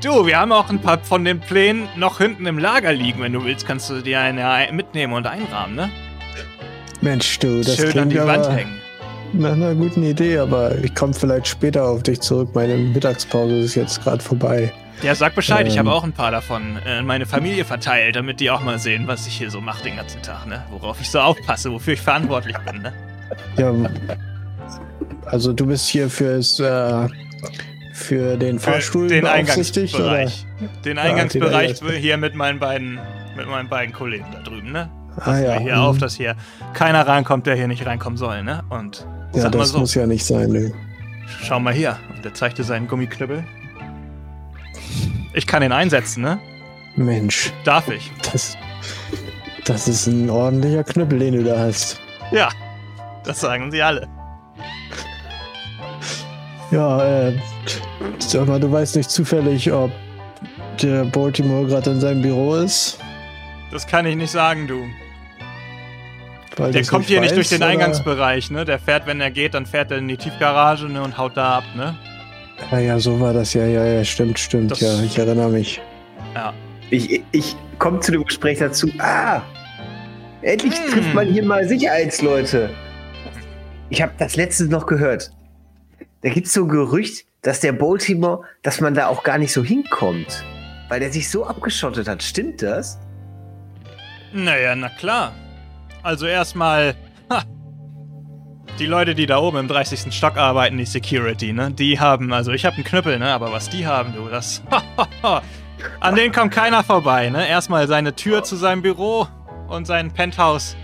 [0.03, 3.21] Du, wir haben auch ein paar von den Plänen noch hinten im Lager liegen.
[3.23, 5.91] Wenn du willst, kannst du dir eine ein- mitnehmen und einrahmen, ne?
[7.01, 8.79] Mensch, du, das Schön an die Wand aber hängen.
[9.33, 12.51] nach einer guten Idee, aber ich komme vielleicht später auf dich zurück.
[12.55, 14.71] Meine Mittagspause ist jetzt gerade vorbei.
[15.03, 15.81] Ja, sag Bescheid, ich Ähm.
[15.81, 19.07] habe auch ein paar davon äh, in meine Familie verteilt, damit die auch mal sehen,
[19.07, 20.65] was ich hier so mache den ganzen Tag, ne?
[20.71, 22.93] Worauf ich so aufpasse, wofür ich verantwortlich bin, ne?
[23.57, 23.73] Ja,
[25.27, 27.09] also du bist hier fürs äh,
[27.95, 29.27] für den Fahrstuhl den?
[29.27, 30.47] Eingangsbereich.
[30.85, 32.99] Den Eingangsbereich Eingangs- hier mit meinen beiden
[33.37, 34.91] mit meinen beiden Kollegen da drüben, ne?
[35.17, 35.81] Ah ja, hier mhm.
[35.81, 36.37] auf, dass hier
[36.75, 38.63] keiner reinkommt, der hier nicht reinkommen soll, ne?
[38.69, 40.51] Und ja, das so, muss ja nicht sein.
[40.51, 40.73] Ne?
[41.43, 41.97] schau mal hier.
[42.15, 43.45] Und der zeigte seinen Gummiknüppel.
[45.33, 46.39] Ich kann ihn einsetzen, ne?
[46.97, 48.11] Mensch, Darf ich?
[48.33, 48.57] das,
[49.65, 52.01] das ist ein ordentlicher Knüppel, den du da hast.
[52.33, 52.49] Ja.
[53.25, 54.09] Das sagen sie alle.
[56.71, 57.39] Ja, äh,
[58.19, 59.91] sag mal, du weißt nicht zufällig, ob
[60.81, 62.99] der Baltimore gerade in seinem Büro ist?
[63.71, 64.87] Das kann ich nicht sagen, du.
[66.57, 67.69] Weil Der kommt hier nicht durch den oder?
[67.69, 68.65] Eingangsbereich, ne?
[68.65, 71.59] Der fährt, wenn er geht, dann fährt er in die Tiefgarage ne, und haut da
[71.59, 71.97] ab, ne?
[72.71, 75.81] Ja, ja, so war das ja, ja, ja, stimmt, stimmt, Das- ja, ich erinnere mich.
[76.35, 76.53] Ja.
[76.91, 78.89] Ich, ich komme zu dem Gespräch dazu.
[78.99, 79.43] Ah,
[80.43, 80.91] endlich Hm.
[80.93, 82.71] trifft man hier mal Sicherheitsleute.
[83.89, 85.31] Ich habe das letzte noch gehört.
[86.23, 89.53] Da gibt es so ein Gerücht, dass der Baltimore, dass man da auch gar nicht
[89.53, 90.45] so hinkommt.
[90.89, 92.23] Weil der sich so abgeschottet hat.
[92.23, 92.99] Stimmt das?
[94.33, 95.33] Naja, na klar.
[96.03, 96.95] Also erstmal,
[98.81, 100.13] die Leute, die da oben im 30.
[100.13, 101.71] Stock arbeiten, die Security, ne?
[101.71, 103.33] Die haben, also ich habe einen Knüppel, ne?
[103.33, 104.63] Aber was die haben, du, das,
[106.01, 107.47] an denen kommt keiner vorbei, ne?
[107.47, 109.29] Erstmal seine Tür zu seinem Büro
[109.69, 110.77] und sein Penthouse.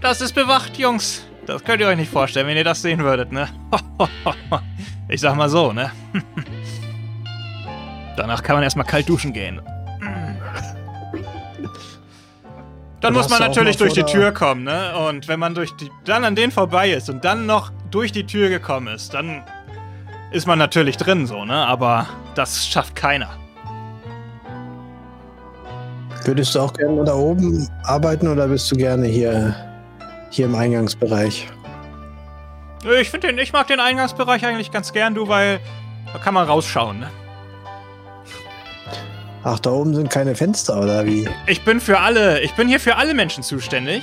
[0.00, 1.26] Das ist bewacht, Jungs.
[1.46, 3.48] Das könnt ihr euch nicht vorstellen, wenn ihr das sehen würdet, ne?
[5.10, 5.90] Ich sag mal so, ne?
[8.16, 9.62] Danach kann man erstmal kalt duschen gehen.
[13.00, 14.96] Dann muss man natürlich durch die Tür kommen, ne?
[15.08, 18.26] Und wenn man durch die, dann an den vorbei ist und dann noch durch die
[18.26, 19.44] Tür gekommen ist, dann
[20.32, 21.54] ist man natürlich drin, so, ne?
[21.66, 23.30] Aber das schafft keiner.
[26.24, 29.54] Würdest du auch gerne da oben arbeiten oder bist du gerne hier,
[30.30, 31.48] hier im Eingangsbereich?
[33.00, 35.60] Ich finde den, ich mag den Eingangsbereich eigentlich ganz gern, du, weil
[36.12, 37.10] da kann man rausschauen, ne?
[39.44, 41.28] Ach, da oben sind keine Fenster, oder wie?
[41.46, 44.02] Ich bin für alle, ich bin hier für alle Menschen zuständig.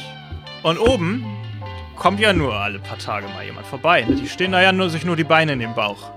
[0.63, 1.25] Und oben
[1.97, 4.03] kommt ja nur alle paar Tage mal jemand vorbei.
[4.03, 4.15] Ne?
[4.15, 6.11] Die stehen da ja nur, sich nur die Beine in den Bauch.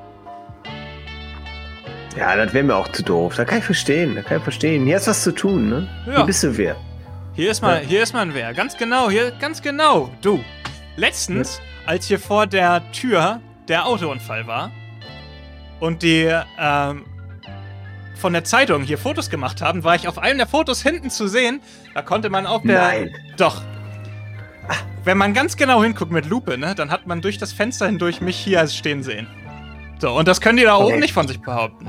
[2.16, 3.34] Ja, das wäre mir auch zu doof.
[3.36, 4.14] Da kann ich verstehen.
[4.14, 4.84] Da kann ich verstehen.
[4.84, 5.88] Hier hast was zu tun, ne?
[6.06, 6.16] Ja.
[6.16, 6.76] Hier bist du wer.
[7.34, 8.52] Hier ist mal, hier ist mal ein wer.
[8.54, 10.10] Ganz genau, hier, ganz genau.
[10.22, 10.42] Du.
[10.96, 14.72] Letztens, als hier vor der Tür der Autounfall war
[15.78, 17.04] und die ähm,
[18.18, 21.28] von der Zeitung hier Fotos gemacht haben, war ich auf einem der Fotos hinten zu
[21.28, 21.60] sehen.
[21.94, 22.80] Da konnte man auf der.
[22.82, 23.10] Nein.
[23.36, 23.62] Doch.
[25.04, 28.20] Wenn man ganz genau hinguckt mit Lupe, ne, dann hat man durch das Fenster hindurch
[28.20, 29.26] mich hier stehen sehen.
[30.00, 31.00] So, und das können die da oben Okay.
[31.00, 31.88] nicht von sich behaupten.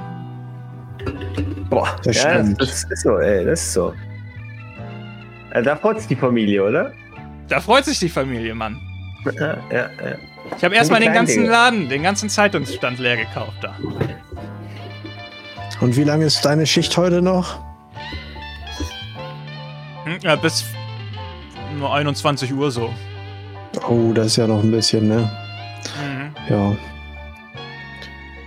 [1.70, 2.62] Boah, Das ja, das, stimmt.
[2.62, 3.94] das ist so, ey, das ist so.
[5.54, 6.94] Ja, da freut sich die Familie, oder?
[7.48, 8.80] Da freut sich die Familie, Mann.
[9.38, 9.90] Ja, ja, ja.
[10.58, 11.50] Ich habe erstmal den ganzen Dinge.
[11.50, 13.76] Laden, den ganzen Zeitungsstand leer gekauft da.
[15.82, 17.60] Und wie lange ist deine Schicht heute noch?
[20.04, 20.66] Hm, Ja, bis
[21.78, 22.94] nur 21 Uhr so.
[23.88, 25.30] Oh, das ist ja noch ein bisschen, ne?
[26.04, 26.36] Mhm.
[26.50, 26.76] Ja.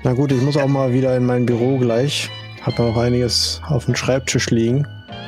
[0.05, 2.29] Na gut, ich muss auch mal wieder in mein Büro gleich.
[2.63, 4.87] Hab noch einiges auf dem Schreibtisch liegen.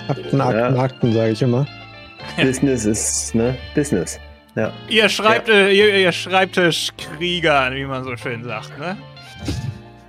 [0.09, 0.83] Akten, Akten, Ja.
[0.83, 1.67] Akten, sage ich immer.
[2.37, 3.57] Business ist, ne?
[3.75, 4.19] Business.
[4.57, 4.73] Ja.
[4.89, 8.97] Ihr, schreibt, äh, ihr, ihr Schreibtischkrieger, wie man so schön sagt, ne?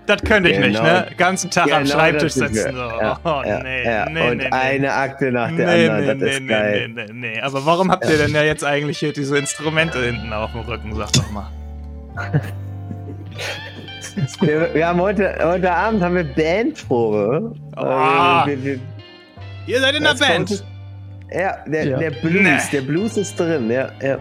[0.08, 0.84] Das könnte ich nicht, Genau.
[0.84, 1.08] ne?
[1.18, 2.62] Ganzen Tag am Genau Schreibtisch sind wir.
[2.64, 2.76] sitzen.
[2.76, 2.82] So.
[2.82, 4.06] Ja, oh, ja, nee, ja.
[4.10, 4.50] nee, Und nee, nee.
[4.52, 6.88] eine Akte nach der nee, anderen, nee, das ist nee, geil.
[6.90, 7.42] nee, nee, nee.
[7.42, 10.94] Aber warum habt ihr denn ja jetzt eigentlich hier diese Instrumente hinten auf dem Rücken?
[10.96, 11.50] Sag doch mal.
[14.42, 17.54] Wir, wir haben heute, heute Abend haben wir Bandprobe.
[17.76, 18.44] Ah.
[18.46, 18.80] Äh, wir, wir,
[19.68, 20.64] Ihr seid in der kommt- Band.
[21.32, 21.98] Ja, der, Ja.
[21.98, 22.58] der Blues, Nee.
[22.72, 23.90] der Blues ist drin, ja.
[24.02, 24.18] ja.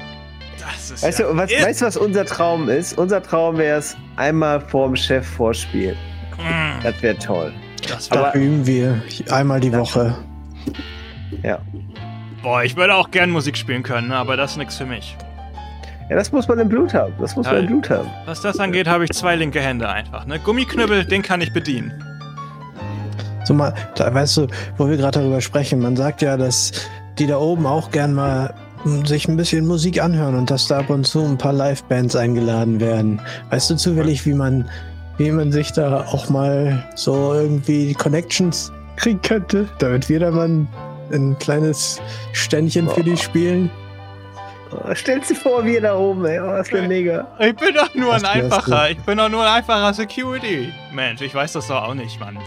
[0.73, 2.97] Das ist Weißt ja du, was, weißt du, was unser Traum ist?
[2.99, 5.97] Unser Traum wäre es, einmal vorm Chef vorspielen.
[6.39, 7.53] Mm, Das wäre toll.
[7.89, 10.17] das Da Aber- üben wir einmal die Woche.
[12.43, 15.17] Boah, ich würde auch gern Musik spielen können, ne, aber das ist nichts für mich.
[16.11, 17.15] Ja, das muss man im Blut haben.
[17.19, 17.61] Das muss man Ja.
[17.63, 18.09] im Blut haben.
[18.27, 20.27] Was das angeht, habe ich zwei linke Hände einfach.
[20.27, 20.39] Ne?
[20.39, 21.93] Gummiknüppel, den kann ich bedienen.
[23.45, 24.47] So mal, da, weißt du,
[24.77, 26.73] wo wir gerade darüber sprechen, man sagt ja, dass
[27.19, 28.53] die da oben auch gern mal
[29.05, 32.81] sich ein bisschen Musik anhören und dass da ab und zu ein paar Live-Bands eingeladen
[32.81, 33.21] werden.
[33.51, 34.69] Weißt du zufällig, wie man,
[35.19, 40.31] wie man sich da auch mal so irgendwie die Connections kriegen könnte, damit wir da
[40.31, 40.69] mal ein,
[41.13, 42.01] ein kleines
[42.33, 43.71] Ständchen für die spielen?
[44.71, 46.41] Oh, stellst dir vor, wir da oben, ey.
[46.41, 47.29] Oh, das wäre mega.
[47.39, 50.73] Ich bin doch nur ein einfacher, ich bin doch nur ein einfacher Security.
[50.93, 52.39] Mensch, ich weiß das doch auch nicht, Mann.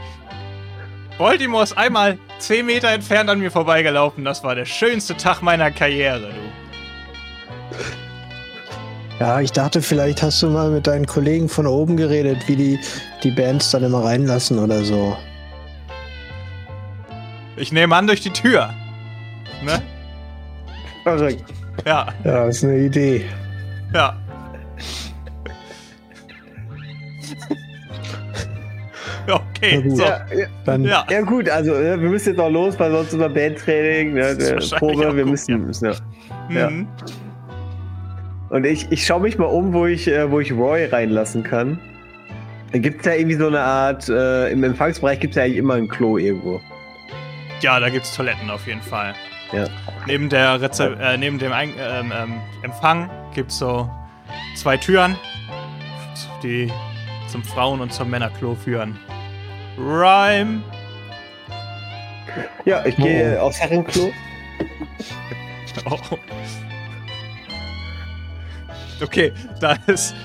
[1.18, 4.24] Baltimore ist einmal 10 Meter entfernt an mir vorbeigelaufen.
[4.24, 7.78] Das war der schönste Tag meiner Karriere, du.
[9.20, 12.80] Ja, ich dachte, vielleicht hast du mal mit deinen Kollegen von oben geredet, wie die
[13.24, 15.18] die Bands dann immer reinlassen oder so.
[17.56, 18.72] Ich nehme an durch die Tür.
[19.64, 19.82] Ne?
[21.02, 21.44] Verrückt.
[21.84, 23.26] Ja, Ja, ist eine Idee.
[23.94, 24.16] ja.
[29.58, 29.98] Okay, gut.
[29.98, 30.04] so.
[30.04, 30.48] Ja, ja, Ja.
[30.66, 34.38] Dann ja, gut, also äh, wir müssen jetzt auch los, weil sonst unser Bandtraining, ne,
[34.38, 35.52] auch Probe, wir gut, müssen.
[35.52, 35.58] ja.
[35.58, 35.94] müssen ja.
[36.50, 36.70] ja.
[36.70, 36.88] Mhm.
[38.50, 41.80] Und ich, ich schaue mich mal um, wo ich, äh, wo ich Roy reinlassen kann.
[42.72, 45.76] Gibt es da irgendwie so eine Art, äh, im Empfangsbereich gibt es ja eigentlich immer
[45.76, 46.62] ein Klo irgendwo.
[47.62, 49.14] Ja, da gibt's Toiletten auf jeden Fall.
[49.52, 49.66] Ja.
[50.06, 53.90] Neben der Reze äh, neben dem Ein ähm, ähm, Empfang gibt's so
[54.56, 55.16] zwei Türen,
[56.44, 56.72] die
[57.28, 58.98] zum Frauen- und zum Männerklo führen.
[59.78, 60.64] Rhyme.
[62.66, 63.44] Ja, ich gehe Oh.
[63.46, 64.12] aufs Herrenklo.
[65.86, 65.98] Oh.
[69.02, 70.16] Okay, da ist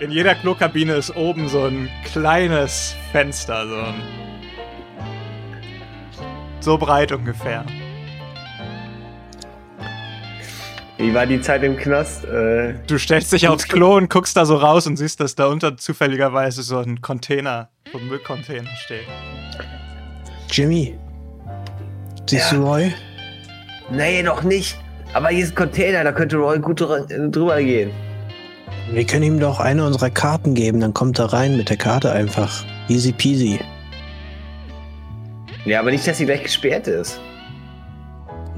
[0.00, 3.94] in jeder Klokabine ist oben so ein kleines Fenster, so ein
[6.60, 7.66] so breit ungefähr.
[10.96, 12.24] Wie war die Zeit im Knast?
[12.24, 15.46] Äh, Du stellst dich aufs Klo und guckst da so raus und siehst, dass da
[15.46, 19.06] unter zufälligerweise so ein Container, so ein Müllcontainer steht.
[20.50, 20.98] Jimmy.
[22.28, 22.58] Siehst Ja.
[22.58, 22.92] du Roy?
[23.90, 24.76] nee, noch nicht.
[25.14, 27.90] Aber hier ist ein Container, da könnte Roy gut dr drüber gehen.
[28.90, 32.12] Wir können ihm doch eine unserer Karten geben, dann kommt er rein mit der Karte
[32.12, 32.64] einfach.
[32.88, 33.58] Easy peasy.
[35.64, 37.20] Ja, aber nicht, dass sie gleich gesperrt ist.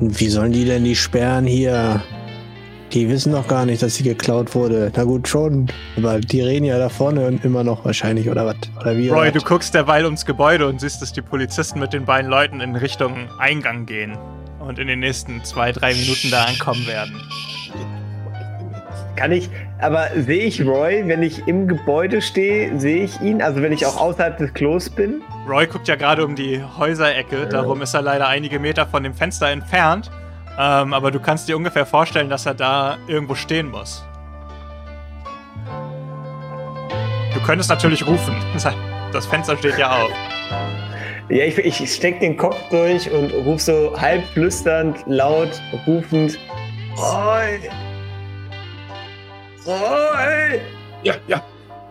[0.00, 2.02] Wie sollen die denn die sperren hier?
[2.92, 4.90] Die wissen doch gar nicht, dass sie geklaut wurde.
[4.96, 5.68] Na gut, schon.
[5.96, 8.56] Aber die reden ja da vorne immer noch wahrscheinlich, oder was?
[8.80, 9.08] Oder wie?
[9.08, 12.28] Roy, oder du guckst derweil ums Gebäude und siehst, dass die Polizisten mit den beiden
[12.28, 14.18] Leuten in Richtung Eingang gehen
[14.58, 17.14] und in den nächsten zwei, drei Minuten da ankommen werden.
[19.14, 23.40] Kann ich, aber sehe ich Roy, wenn ich im Gebäude stehe, sehe ich ihn?
[23.40, 25.22] Also wenn ich auch außerhalb des Klos bin?
[25.48, 29.14] Roy guckt ja gerade um die Häuserecke, darum ist er leider einige Meter von dem
[29.14, 30.10] Fenster entfernt.
[30.60, 34.04] Ähm, aber du kannst dir ungefähr vorstellen, dass er da irgendwo stehen muss.
[37.32, 38.34] Du könntest natürlich rufen.
[39.12, 40.12] Das Fenster steht ja auf.
[41.30, 46.38] Ja, ich, ich steck den Kopf durch und ruf so halb flüsternd, laut, rufend.
[46.96, 47.58] Roy!
[49.66, 50.60] Roy!
[51.02, 51.42] Ja, ja,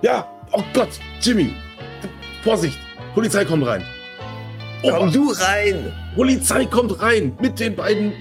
[0.01, 0.25] ja.
[0.53, 1.53] Oh Gott, Jimmy.
[2.41, 2.79] Vorsicht,
[3.13, 3.83] Polizei kommt rein.
[4.81, 5.91] Oh, Komm du rein!
[6.15, 8.13] Polizei kommt rein mit den beiden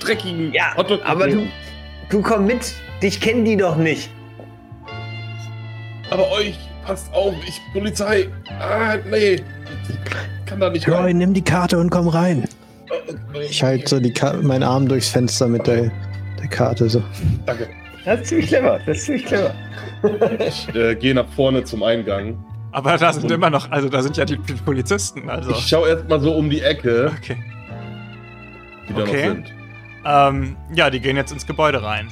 [0.00, 1.46] dreckigen Ja, Hotdog- aber du,
[2.10, 2.74] du komm mit.
[3.02, 4.10] Dich kennen die doch nicht.
[6.10, 8.28] Aber euch, passt auf, ich, Polizei.
[8.58, 9.34] Ah, nee.
[9.34, 11.18] Ich kann da nicht Roy, rein.
[11.18, 12.44] nimm die Karte und komm rein.
[13.48, 15.90] Ich halte so die Ka meinen Arm durchs Fenster mit der,
[16.40, 17.02] der Karte so.
[17.44, 17.68] Danke.
[18.04, 18.80] Das ist ziemlich clever.
[18.86, 19.54] Das ist ziemlich clever.
[20.46, 22.42] Ich äh, gehe nach vorne zum Eingang.
[22.72, 25.50] Aber da sind immer noch, also da sind ja die, die Polizisten, also.
[25.50, 27.36] Ich schaue erstmal so um die Ecke, Okay.
[28.88, 29.26] die da Okay.
[29.28, 29.52] noch sind.
[30.08, 32.08] Ähm, ja, die gehen jetzt ins Gebäude rein.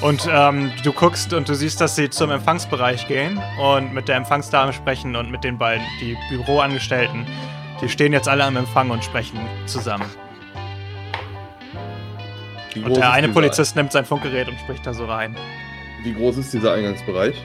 [0.00, 4.16] Und ähm, du guckst und du siehst, dass sie zum Empfangsbereich gehen und mit der
[4.16, 7.26] Empfangsdame sprechen und mit den beiden, die Büroangestellten.
[7.82, 10.06] Die stehen jetzt alle am Empfang und sprechen zusammen.
[12.72, 15.36] Wie Und der eine Polizist nimmt sein Funkgerät und spricht da so rein.
[16.02, 17.36] Wie groß ist dieser Eingangsbereich?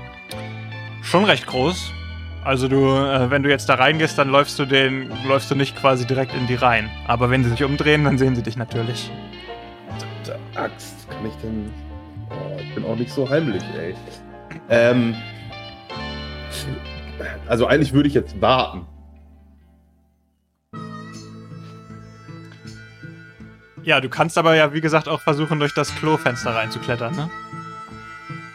[1.11, 1.91] schon recht groß.
[2.43, 5.75] Also du, äh, wenn du jetzt da reingehst, dann läufst du den, läufst du nicht
[5.75, 6.89] quasi direkt in die rein.
[7.07, 9.11] Aber wenn sie sich umdrehen, dann sehen sie dich natürlich.
[9.87, 11.71] Verdammte Axt, kann ich denn.
[12.31, 13.95] Oh, ich bin auch nicht so heimlich, ey.
[14.69, 15.15] Ähm.
[17.47, 18.87] Also eigentlich würde ich jetzt warten.
[23.83, 27.29] Ja, du kannst aber ja, wie gesagt, auch versuchen, durch das Klofenster reinzuklettern, ne?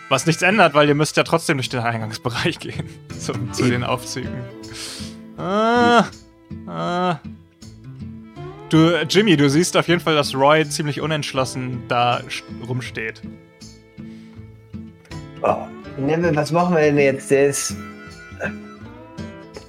[0.09, 2.89] Was nichts ändert, weil ihr müsst ja trotzdem durch den Eingangsbereich gehen.
[3.19, 4.35] Zum, zu den Aufzügen.
[5.37, 6.05] Ah,
[6.67, 7.19] ah.
[8.69, 12.21] Du, Jimmy, du siehst auf jeden Fall, dass Roy ziemlich unentschlossen da
[12.67, 13.23] rumsteht.
[15.43, 15.67] Oh.
[15.99, 17.31] Was machen wir denn jetzt?
[17.31, 17.75] Der ist.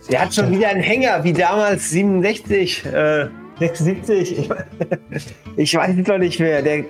[0.09, 3.27] Der hat schon wieder einen Hänger, wie damals 67, äh,
[3.59, 4.37] 76.
[4.39, 4.49] Ich,
[5.57, 6.61] ich weiß es doch nicht mehr.
[6.61, 6.85] Der,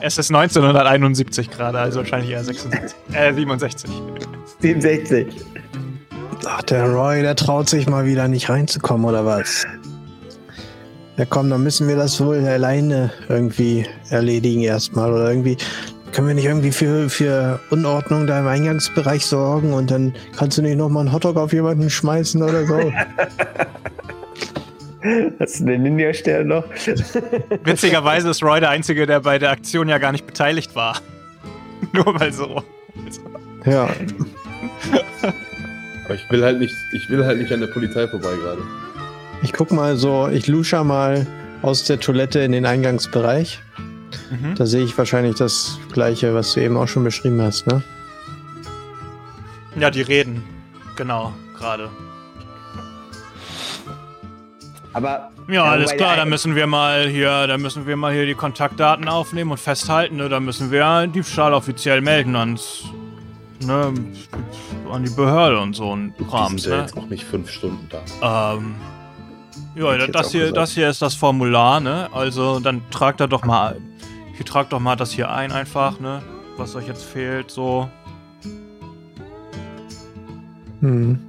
[0.00, 3.90] Es ist 1971 gerade, also wahrscheinlich eher 66, äh, 67.
[4.60, 5.26] 67.
[6.44, 9.66] Ach, der Roy, der traut sich mal wieder nicht reinzukommen, oder was?
[11.16, 15.12] Ja komm, dann müssen wir das wohl alleine irgendwie erledigen erstmal.
[15.12, 15.56] Oder irgendwie
[16.12, 20.62] können wir nicht irgendwie für, für Unordnung da im Eingangsbereich sorgen und dann kannst du
[20.62, 22.78] nicht nochmal einen Hotdog auf jemanden schmeißen oder so.
[25.38, 26.64] Hast du den Ninja-Stern noch?
[27.64, 31.00] Witzigerweise ist Roy der Einzige, der bei der Aktion ja gar nicht beteiligt war.
[31.92, 32.62] Nur mal so.
[33.64, 33.88] ja,
[36.04, 38.62] Aber ich will halt nicht, ich will halt nicht an der Polizei vorbei gerade.
[39.42, 41.26] ich guck mal so, ich lusche mal
[41.62, 43.60] aus der Toilette in den Eingangsbereich.
[44.30, 44.54] Mhm.
[44.54, 47.82] Da sehe ich wahrscheinlich das gleiche, was du eben auch schon beschrieben hast, ne?
[49.78, 50.42] Ja, die reden.
[50.96, 51.90] Genau, gerade.
[54.96, 55.30] Aber.
[55.46, 58.34] Ja, alles wobei klar, dann müssen wir mal hier, dann müssen wir mal hier die
[58.34, 60.30] Kontaktdaten aufnehmen und festhalten, ne?
[60.30, 62.84] Da müssen wir Diebstahl offiziell melden ans,
[63.60, 63.92] ne,
[64.90, 66.82] an die Behörde und so ein Die Krams, sind ja ne?
[66.84, 68.54] jetzt auch nicht fünf Stunden da.
[68.54, 68.74] Ähm,
[69.74, 70.56] ja, das auch hier, gesagt.
[70.56, 72.08] das hier ist das Formular, ne?
[72.14, 73.76] Also dann tragt da doch mal,
[74.34, 76.22] hier tragt doch mal das hier ein einfach, ne?
[76.56, 77.90] Was euch jetzt fehlt, so.
[80.80, 81.25] Hm.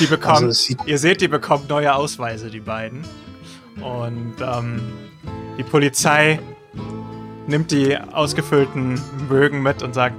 [0.00, 3.04] Die bekommen, Also es sieht, ihr seht, die bekommen neue Ausweise, die beiden.
[3.80, 4.80] Und ähm,
[5.56, 6.38] die Polizei
[7.46, 10.16] nimmt die ausgefüllten Bögen mit und sagt,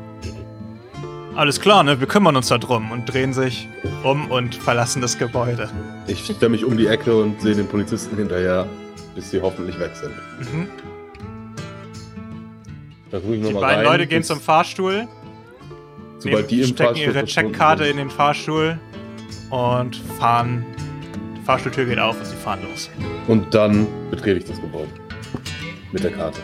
[1.36, 1.99] alles klar, ne?
[1.99, 3.69] Wir kümmern uns da drum und drehen sich
[4.03, 5.69] um und verlassen das Gebäude.
[6.07, 8.67] Ich stelle mich um die Ecke und sehe den Polizisten hinterher,
[9.15, 10.11] bis sie hoffentlich weg sind.
[10.53, 10.67] Mhm.
[13.11, 13.84] Die beiden rein.
[13.86, 15.07] Leute gehen zum Fahrstuhl,
[16.19, 18.77] sobald die im stecken Fahrstuhl ihre Checkkarte in den Fahrstuhl
[19.49, 20.65] und fahren.
[21.38, 22.89] Die Fahrstuhltür geht auf und sie fahren los.
[23.27, 24.91] Und dann betrete ich das Gebäude.
[25.91, 26.39] Mit der Karte.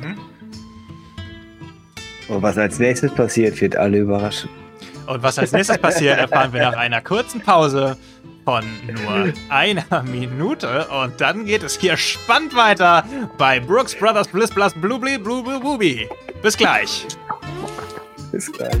[0.00, 0.18] Mhm.
[2.28, 4.48] Und was als nächstes passiert, wird alle überraschen.
[5.06, 7.96] Und was als nächstes passiert, erfahren wir nach einer kurzen Pause
[8.44, 10.86] von nur einer Minute.
[10.88, 13.04] Und dann geht es hier spannend weiter
[13.38, 16.08] bei Brooks Brothers Bliss Blast Blue Blue Blue.
[16.42, 17.06] Bis gleich.
[18.30, 18.80] Bis gleich.